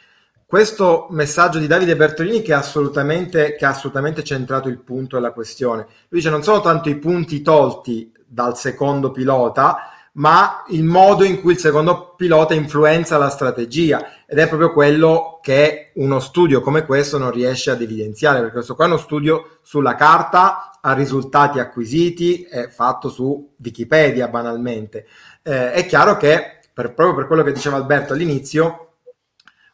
[0.45, 5.83] questo messaggio di Davide Bertolini che, assolutamente, che ha assolutamente centrato il punto della questione.
[6.09, 11.41] Lui dice non sono tanto i punti tolti dal secondo pilota, ma il modo in
[11.41, 14.25] cui il secondo pilota influenza la strategia.
[14.25, 18.75] Ed è proprio quello che uno studio come questo non riesce ad evidenziare perché questo
[18.75, 25.05] qua è uno studio sulla carta a risultati acquisiti è fatto su Wikipedia banalmente.
[25.41, 28.79] Eh, è chiaro che per, proprio per quello che diceva Alberto all'inizio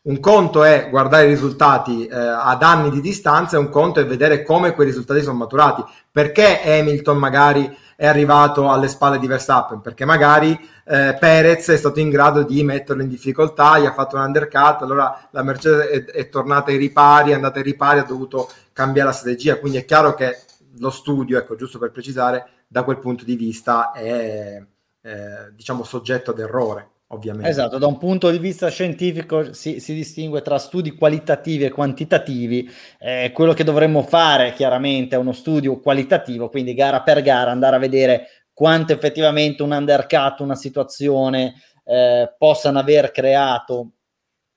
[0.03, 4.05] un conto è guardare i risultati eh, ad anni di distanza e un conto è
[4.05, 5.83] vedere come quei risultati sono maturati.
[6.11, 11.99] Perché Hamilton magari è arrivato alle spalle di Verstappen perché magari eh, Perez è stato
[11.99, 16.05] in grado di metterlo in difficoltà, gli ha fatto un undercut, allora la Mercedes è,
[16.05, 19.85] è tornata ai ripari, è andata ai ripari, ha dovuto cambiare la strategia, quindi è
[19.85, 20.39] chiaro che
[20.79, 24.59] lo studio, ecco giusto per precisare, da quel punto di vista è
[24.99, 27.49] eh, diciamo soggetto ad errore ovviamente.
[27.49, 32.69] Esatto, da un punto di vista scientifico si, si distingue tra studi qualitativi e quantitativi.
[32.99, 37.75] Eh, quello che dovremmo fare chiaramente è uno studio qualitativo, quindi gara per gara andare
[37.75, 41.53] a vedere quanto effettivamente un undercut, una situazione
[41.83, 43.93] eh, possano aver creato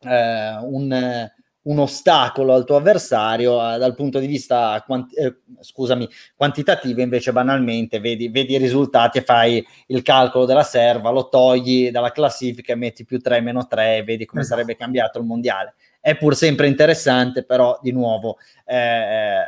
[0.01, 1.33] eh, un
[1.65, 7.33] un ostacolo al tuo avversario eh, dal punto di vista quanti- eh, scusami, quantitativo, invece
[7.33, 12.73] banalmente vedi, vedi, i risultati e fai il calcolo della serva, lo togli dalla classifica
[12.73, 14.61] e metti più 3 meno 3 e vedi come esatto.
[14.61, 15.75] sarebbe cambiato il mondiale.
[16.01, 18.37] È pur sempre interessante, però di nuovo
[18.67, 19.41] eh,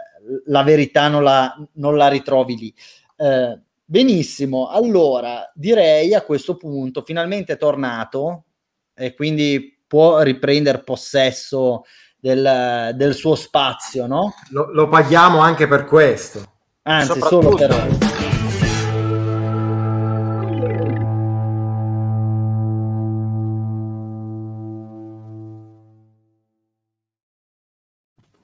[0.47, 2.75] la verità non la, non la ritrovi lì.
[3.17, 8.45] Eh, benissimo, allora direi a questo punto finalmente è tornato
[8.95, 11.85] e quindi può riprendere possesso
[12.19, 14.35] del, del suo spazio, no?
[14.51, 16.43] Lo, lo, paghiamo anche per questo.
[16.83, 18.15] Anzi, solo per...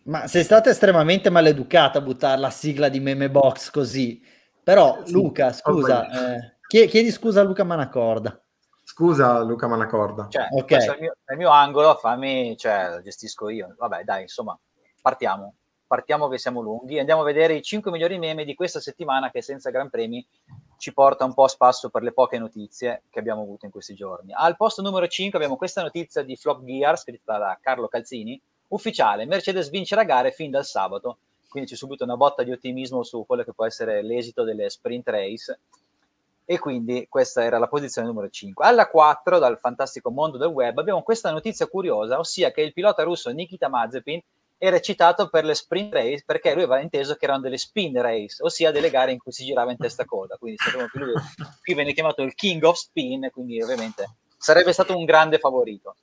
[0.05, 4.21] Ma sei stata estremamente maleducata a buttare la sigla di Meme Box così.
[4.63, 8.42] Però, sì, Luca, scusa, eh, chiedi scusa a Luca Manacorda.
[8.93, 10.27] Scusa Luca Manacorda.
[10.29, 10.87] Cioè, okay.
[10.87, 13.75] è, il mio, è il mio angolo, fammi, cioè, lo gestisco io.
[13.79, 14.59] Vabbè, dai, insomma,
[15.01, 15.55] partiamo.
[15.87, 16.99] Partiamo che siamo lunghi.
[16.99, 20.23] Andiamo a vedere i 5 migliori meme di questa settimana che senza gran premi
[20.77, 23.95] ci porta un po' a spasso per le poche notizie che abbiamo avuto in questi
[23.95, 24.35] giorni.
[24.35, 28.39] Al posto numero 5 abbiamo questa notizia di Flop Gear scritta da Carlo Calzini.
[28.69, 31.17] Ufficiale, Mercedes vince la gara fin dal sabato.
[31.49, 35.09] Quindi c'è subito una botta di ottimismo su quello che può essere l'esito delle sprint
[35.09, 35.61] race
[36.45, 38.65] e quindi questa era la posizione numero 5.
[38.65, 43.03] Alla 4, dal fantastico mondo del web, abbiamo questa notizia curiosa, ossia che il pilota
[43.03, 44.21] russo Nikita Mazepin
[44.59, 48.37] era citato per le sprint race perché lui aveva inteso che erano delle spin race,
[48.45, 50.37] ossia delle gare in cui si girava in testa coda.
[50.37, 51.13] Quindi sappiamo che lui
[51.63, 55.97] qui viene chiamato il king of spin, quindi ovviamente sarebbe stato un grande favorito.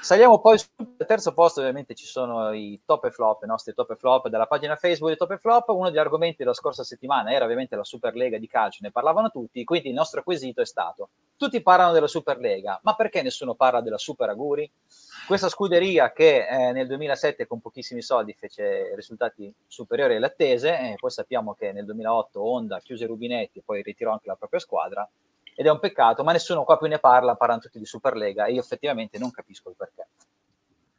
[0.00, 3.92] Saliamo poi sul terzo posto, ovviamente ci sono i top e flop, i nostri top
[3.92, 5.68] e flop della pagina Facebook di top e flop.
[5.68, 9.62] Uno degli argomenti della scorsa settimana era ovviamente la Superlega di calcio, ne parlavano tutti,
[9.64, 13.98] quindi il nostro quesito è stato: tutti parlano della Superlega, ma perché nessuno parla della
[13.98, 14.70] Super Aguri?
[15.26, 20.96] Questa scuderia che eh, nel 2007 con pochissimi soldi fece risultati superiori alle attese, e
[20.98, 24.60] poi sappiamo che nel 2008 Honda chiuse i rubinetti e poi ritirò anche la propria
[24.60, 25.08] squadra
[25.54, 28.52] ed è un peccato, ma nessuno qua più ne parla, parlano tutti di Superlega e
[28.52, 30.08] io effettivamente non capisco il perché.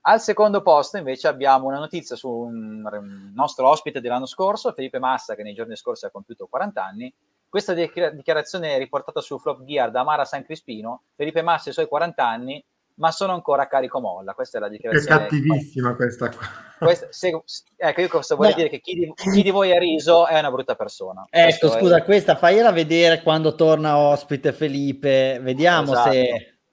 [0.06, 5.34] Al secondo posto invece abbiamo una notizia su un nostro ospite dell'anno scorso, Felipe Massa,
[5.34, 7.14] che nei giorni scorsi ha compiuto 40 anni.
[7.48, 11.04] Questa dichiarazione è riportata su Flop Gear da Mara San Crispino.
[11.16, 14.34] Felipe Massa ha i suoi 40 anni, ma sono ancora a carico molla.
[14.34, 15.16] Questa è la dichiarazione.
[15.16, 16.48] È cattivissima questa qua.
[16.80, 17.42] Questa, se,
[17.78, 18.58] ecco, io cosa vorrei no.
[18.58, 21.26] dire che chi di, chi di, voi ha riso è una brutta persona.
[21.30, 22.04] Ecco, Questo scusa, è...
[22.04, 26.12] questa fagliela vedere quando torna ospite Felipe, vediamo esatto.
[26.12, 26.20] se...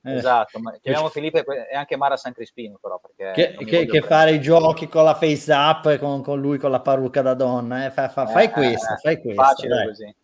[0.02, 0.16] Eh.
[0.16, 4.30] Esatto, ma chiamiamo Filippo e anche Mara San Crispino però perché che, che, che fare
[4.30, 7.90] i giochi con la face up con, con lui con la parrucca da donna eh?
[7.90, 9.86] fa, fa, fai eh, questo, fai questo facile dai.
[9.88, 10.16] così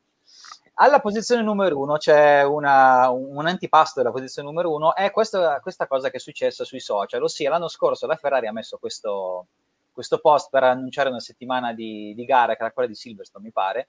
[0.78, 5.86] alla posizione numero uno c'è una, un antipasto della posizione numero uno, è questa, questa,
[5.86, 9.46] cosa che è successa sui social, ossia l'anno scorso la Ferrari ha messo questo,
[9.90, 13.52] questo post per annunciare una settimana di, di gara, che era quella di Silverstone mi
[13.52, 13.88] pare,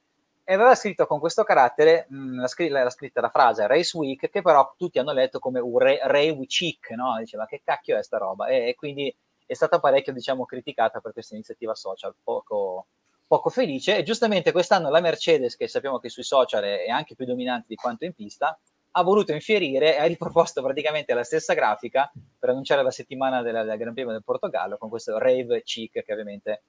[0.49, 4.29] e aveva scritto con questo carattere, mh, la, scr- la, scritta la frase Race Week,
[4.29, 7.17] che però tutti hanno letto come un re, Ray Chic, no?
[7.19, 8.47] Diceva che cacchio è sta roba?
[8.47, 9.13] E, e, quindi
[9.45, 12.87] è stata parecchio, diciamo, criticata per questa iniziativa social, poco,
[13.27, 13.97] poco felice.
[13.97, 17.75] E giustamente quest'anno la Mercedes, che sappiamo che sui social è anche più dominante di
[17.75, 18.57] quanto in pista,
[18.91, 23.65] ha voluto infierire e ha riproposto praticamente la stessa grafica per annunciare la settimana del,
[23.65, 26.63] del Gran Premio del Portogallo con questo rave chic che ovviamente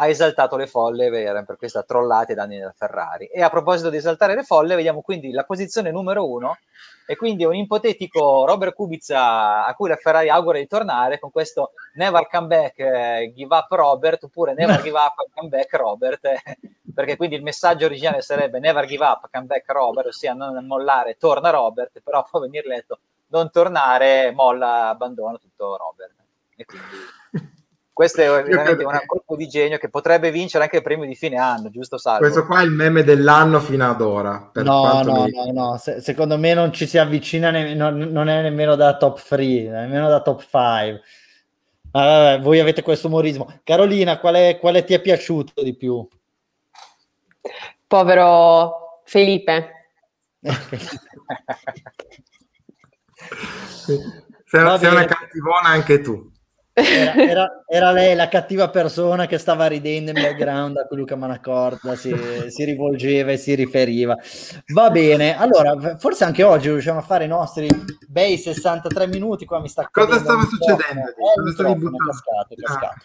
[0.00, 3.26] ha esaltato le folle per, per questa trollata ai danni della Ferrari.
[3.26, 6.56] E a proposito di esaltare le folle, vediamo quindi la posizione numero uno
[7.04, 11.72] e quindi un ipotetico Robert Kubica a cui la Ferrari augura di tornare con questo
[11.94, 16.42] Never Come Back, eh, Give Up Robert oppure Never Give Up, Come Back Robert, eh,
[16.94, 21.16] perché quindi il messaggio originale sarebbe Never Give Up, Come Back Robert, ossia non mollare,
[21.16, 26.14] torna Robert, però può venire letto non tornare, molla, abbandona tutto Robert.
[26.54, 27.56] E quindi
[27.98, 31.36] questo è veramente un colpo di genio che potrebbe vincere anche il premio di fine
[31.36, 32.20] anno, giusto Salvo?
[32.20, 34.52] Questo qua è il meme dell'anno fino ad ora.
[34.54, 35.32] no, no, mi...
[35.32, 38.96] no, no, Se, secondo me non ci si avvicina, ne- non, non, è nemmeno da
[38.96, 41.02] top 3, nemmeno da top 5.
[41.90, 43.52] Ah, voi avete questo umorismo.
[43.64, 46.06] Carolina, quale, quale ti è piaciuto di più?
[47.84, 49.90] Povero Felipe.
[53.74, 53.98] sei,
[54.46, 56.36] sei una cattivona anche tu.
[56.78, 61.16] Era, era, era, lei la cattiva persona che stava ridendo in background a cui Luca
[61.16, 62.14] Manacorda si,
[62.48, 64.16] si, rivolgeva e si riferiva.
[64.72, 67.68] Va bene, allora forse anche oggi riusciamo a fare i nostri
[68.06, 69.44] bei 63 minuti.
[69.44, 71.08] Qua mi sta Cosa stava succedendo?
[71.08, 71.96] Eh, Cosa stavi buttando?
[71.96, 72.86] Cascato, cascato.
[72.86, 73.02] Ah.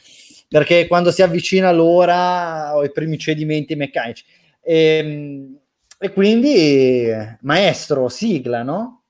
[0.50, 4.24] Perché quando si avvicina l'ora ho i primi cedimenti meccanici.
[4.62, 5.58] E, ehm,
[6.00, 7.08] e quindi,
[7.42, 9.03] maestro, sigla, no?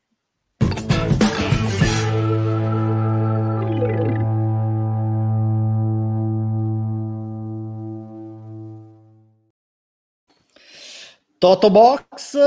[11.44, 12.38] Toto Box,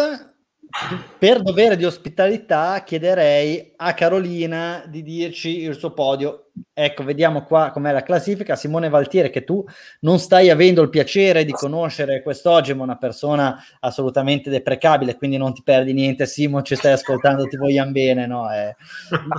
[1.19, 7.71] per dovere di ospitalità, chiederei a Carolina di dirci il suo podio Ecco, vediamo qua
[7.71, 8.57] com'è la classifica.
[8.57, 9.65] Simone Valtiere, che tu
[10.01, 15.53] non stai avendo il piacere di conoscere quest'oggi, ma una persona assolutamente deprecabile, quindi non
[15.53, 16.27] ti perdi niente.
[16.27, 18.27] Simo, ci stai ascoltando, ti vogliamo bene.
[18.27, 18.51] No?
[18.53, 18.75] Eh,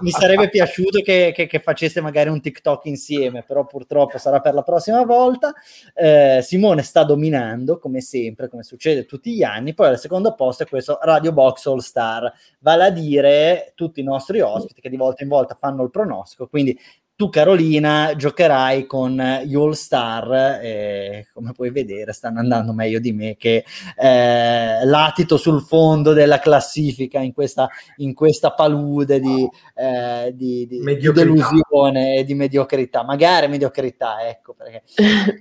[0.02, 4.54] mi sarebbe piaciuto che, che, che, faceste magari un TikTok insieme, però purtroppo sarà per
[4.54, 5.54] la prossima volta.
[5.94, 9.74] Eh, Simone sta dominando, come sempre, come succede tutti gli anni.
[9.74, 14.04] Poi al secondo posto è questo Radio Box All Star, vale a dire tutti i
[14.04, 16.48] nostri ospiti che di volta in volta fanno il pronostico.
[16.48, 16.80] Quindi
[17.18, 23.12] tu Carolina giocherai con gli All Star e come puoi vedere stanno andando meglio di
[23.12, 23.66] me che
[23.98, 30.80] eh, latito sul fondo della classifica in questa, in questa palude di, eh, di, di,
[30.80, 33.04] di delusione e di mediocrità.
[33.04, 34.84] Magari mediocrità ecco perché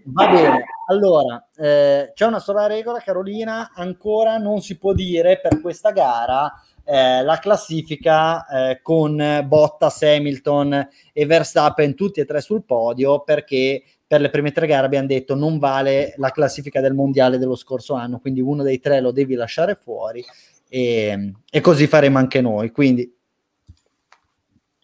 [0.06, 0.64] va bene.
[0.88, 6.50] Allora eh, c'è una sola regola Carolina ancora non si può dire per questa gara
[6.88, 13.82] eh, la classifica eh, con Bottas, Hamilton e Verstappen tutti e tre sul podio perché
[14.06, 17.94] per le prime tre gare abbiamo detto non vale la classifica del mondiale dello scorso
[17.94, 20.24] anno, quindi uno dei tre lo devi lasciare fuori
[20.68, 22.70] e, e così faremo anche noi.
[22.70, 23.12] Quindi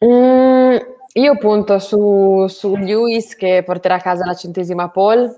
[0.04, 0.76] mm,
[1.12, 5.36] io punto su, su Lewis che porterà a casa la centesima pole,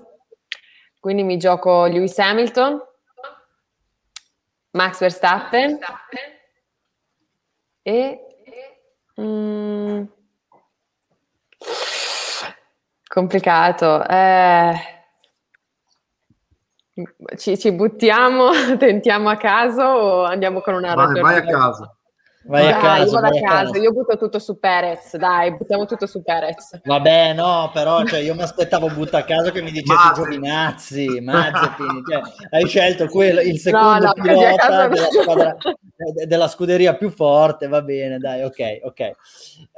[0.99, 2.81] quindi mi gioco Lewis Hamilton,
[4.71, 5.77] Max Verstappen.
[5.77, 6.34] Verstappen
[7.87, 8.19] e
[9.21, 10.03] mm,
[13.07, 14.03] complicato.
[14.07, 14.73] Eh,
[17.35, 21.94] ci, ci, buttiamo, tentiamo a caso o andiamo con una vai, vai a caso.
[22.47, 23.77] Vai dai, a caso, vai a caso.
[23.77, 26.79] Io butto tutto su Perez, dai, buttiamo tutto su Perez.
[26.83, 32.03] Vabbè, no, però cioè, io mi aspettavo butto a caso che mi dicessi Giovinazzi, Mazepin,
[32.07, 32.21] cioè,
[32.51, 35.57] hai scelto quello, il secondo no, no, pilota della, squadra,
[36.27, 39.11] della, scuderia più forte, va bene, dai, ok, ok.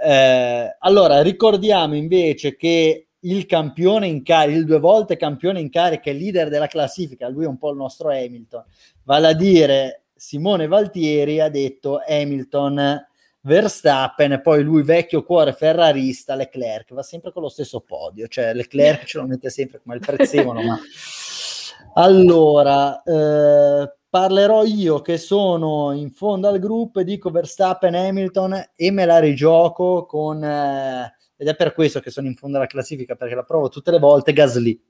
[0.03, 6.09] Eh, allora, ricordiamo invece che il campione in carica, il due volte campione in carica,
[6.09, 8.65] il leader della classifica, lui è un po' il nostro Hamilton,
[9.03, 13.05] vale a dire Simone Valtieri ha detto Hamilton,
[13.41, 18.53] Verstappen e poi lui vecchio cuore ferrarista Leclerc, va sempre con lo stesso podio, cioè
[18.53, 20.77] Leclerc ce lo mette sempre come il prezzemolo, ma
[21.95, 28.91] allora, eh, parlerò io che sono in fondo al gruppo e dico Verstappen, Hamilton e
[28.91, 30.43] me la rigioco con...
[30.43, 33.91] Eh, ed è per questo che sono in fondo alla classifica perché la provo tutte
[33.91, 34.83] le volte Gasly.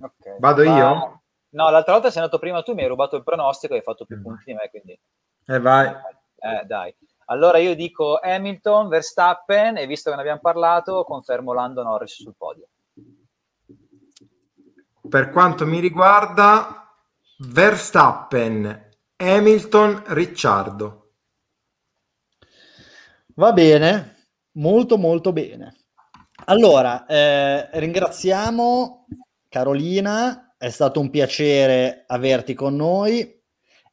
[0.00, 0.38] Okay.
[0.38, 1.22] Vado io?
[1.54, 4.04] No, l'altra volta sei andato prima tu, mi hai rubato il pronostico e hai fatto
[4.04, 4.22] più mm.
[4.22, 4.92] punti di me, quindi...
[4.92, 5.86] E eh, vai.
[5.86, 6.94] Eh, dai.
[7.26, 12.34] Allora io dico Hamilton, Verstappen e visto che ne abbiamo parlato, confermo Lando Norris sul
[12.36, 12.68] podio.
[15.08, 16.92] Per quanto mi riguarda,
[17.38, 21.12] Verstappen, Hamilton, Ricciardo.
[23.36, 25.76] Va bene, molto molto bene.
[26.46, 29.06] Allora, eh, ringraziamo
[29.48, 33.38] Carolina, è stato un piacere averti con noi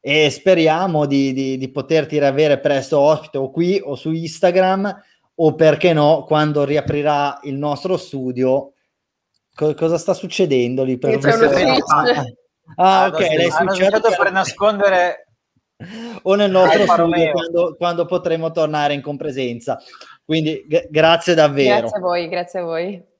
[0.00, 5.02] e speriamo di, di, di poterti riavere presto ospite o qui o su Instagram
[5.34, 8.72] o perché no quando riaprirà il nostro studio
[9.54, 10.96] Co- cosa sta succedendo lì?
[10.96, 11.76] Per c'è uno
[12.76, 15.26] ah, ah, ok, lei successo per nascondere
[16.22, 19.78] o nel nostro studio quando, quando, potremo tornare in compresenza.
[20.24, 21.80] Quindi g- grazie davvero.
[21.80, 23.11] Grazie a voi, grazie a voi.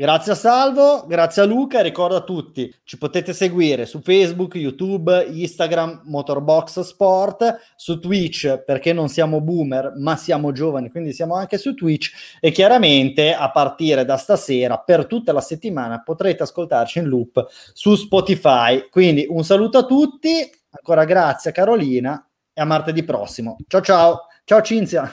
[0.00, 1.82] Grazie a Salvo, grazie a Luca.
[1.82, 8.94] Ricordo a tutti, ci potete seguire su Facebook, YouTube, Instagram, Motorbox Sport, su Twitch perché
[8.94, 14.06] non siamo boomer ma siamo giovani, quindi siamo anche su Twitch e chiaramente a partire
[14.06, 18.88] da stasera per tutta la settimana potrete ascoltarci in loop su Spotify.
[18.88, 23.58] Quindi un saluto a tutti, ancora grazie a Carolina e a martedì prossimo.
[23.68, 25.12] Ciao ciao, ciao Cinzia.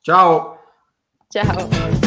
[0.00, 0.56] Ciao.
[1.26, 1.99] Ciao.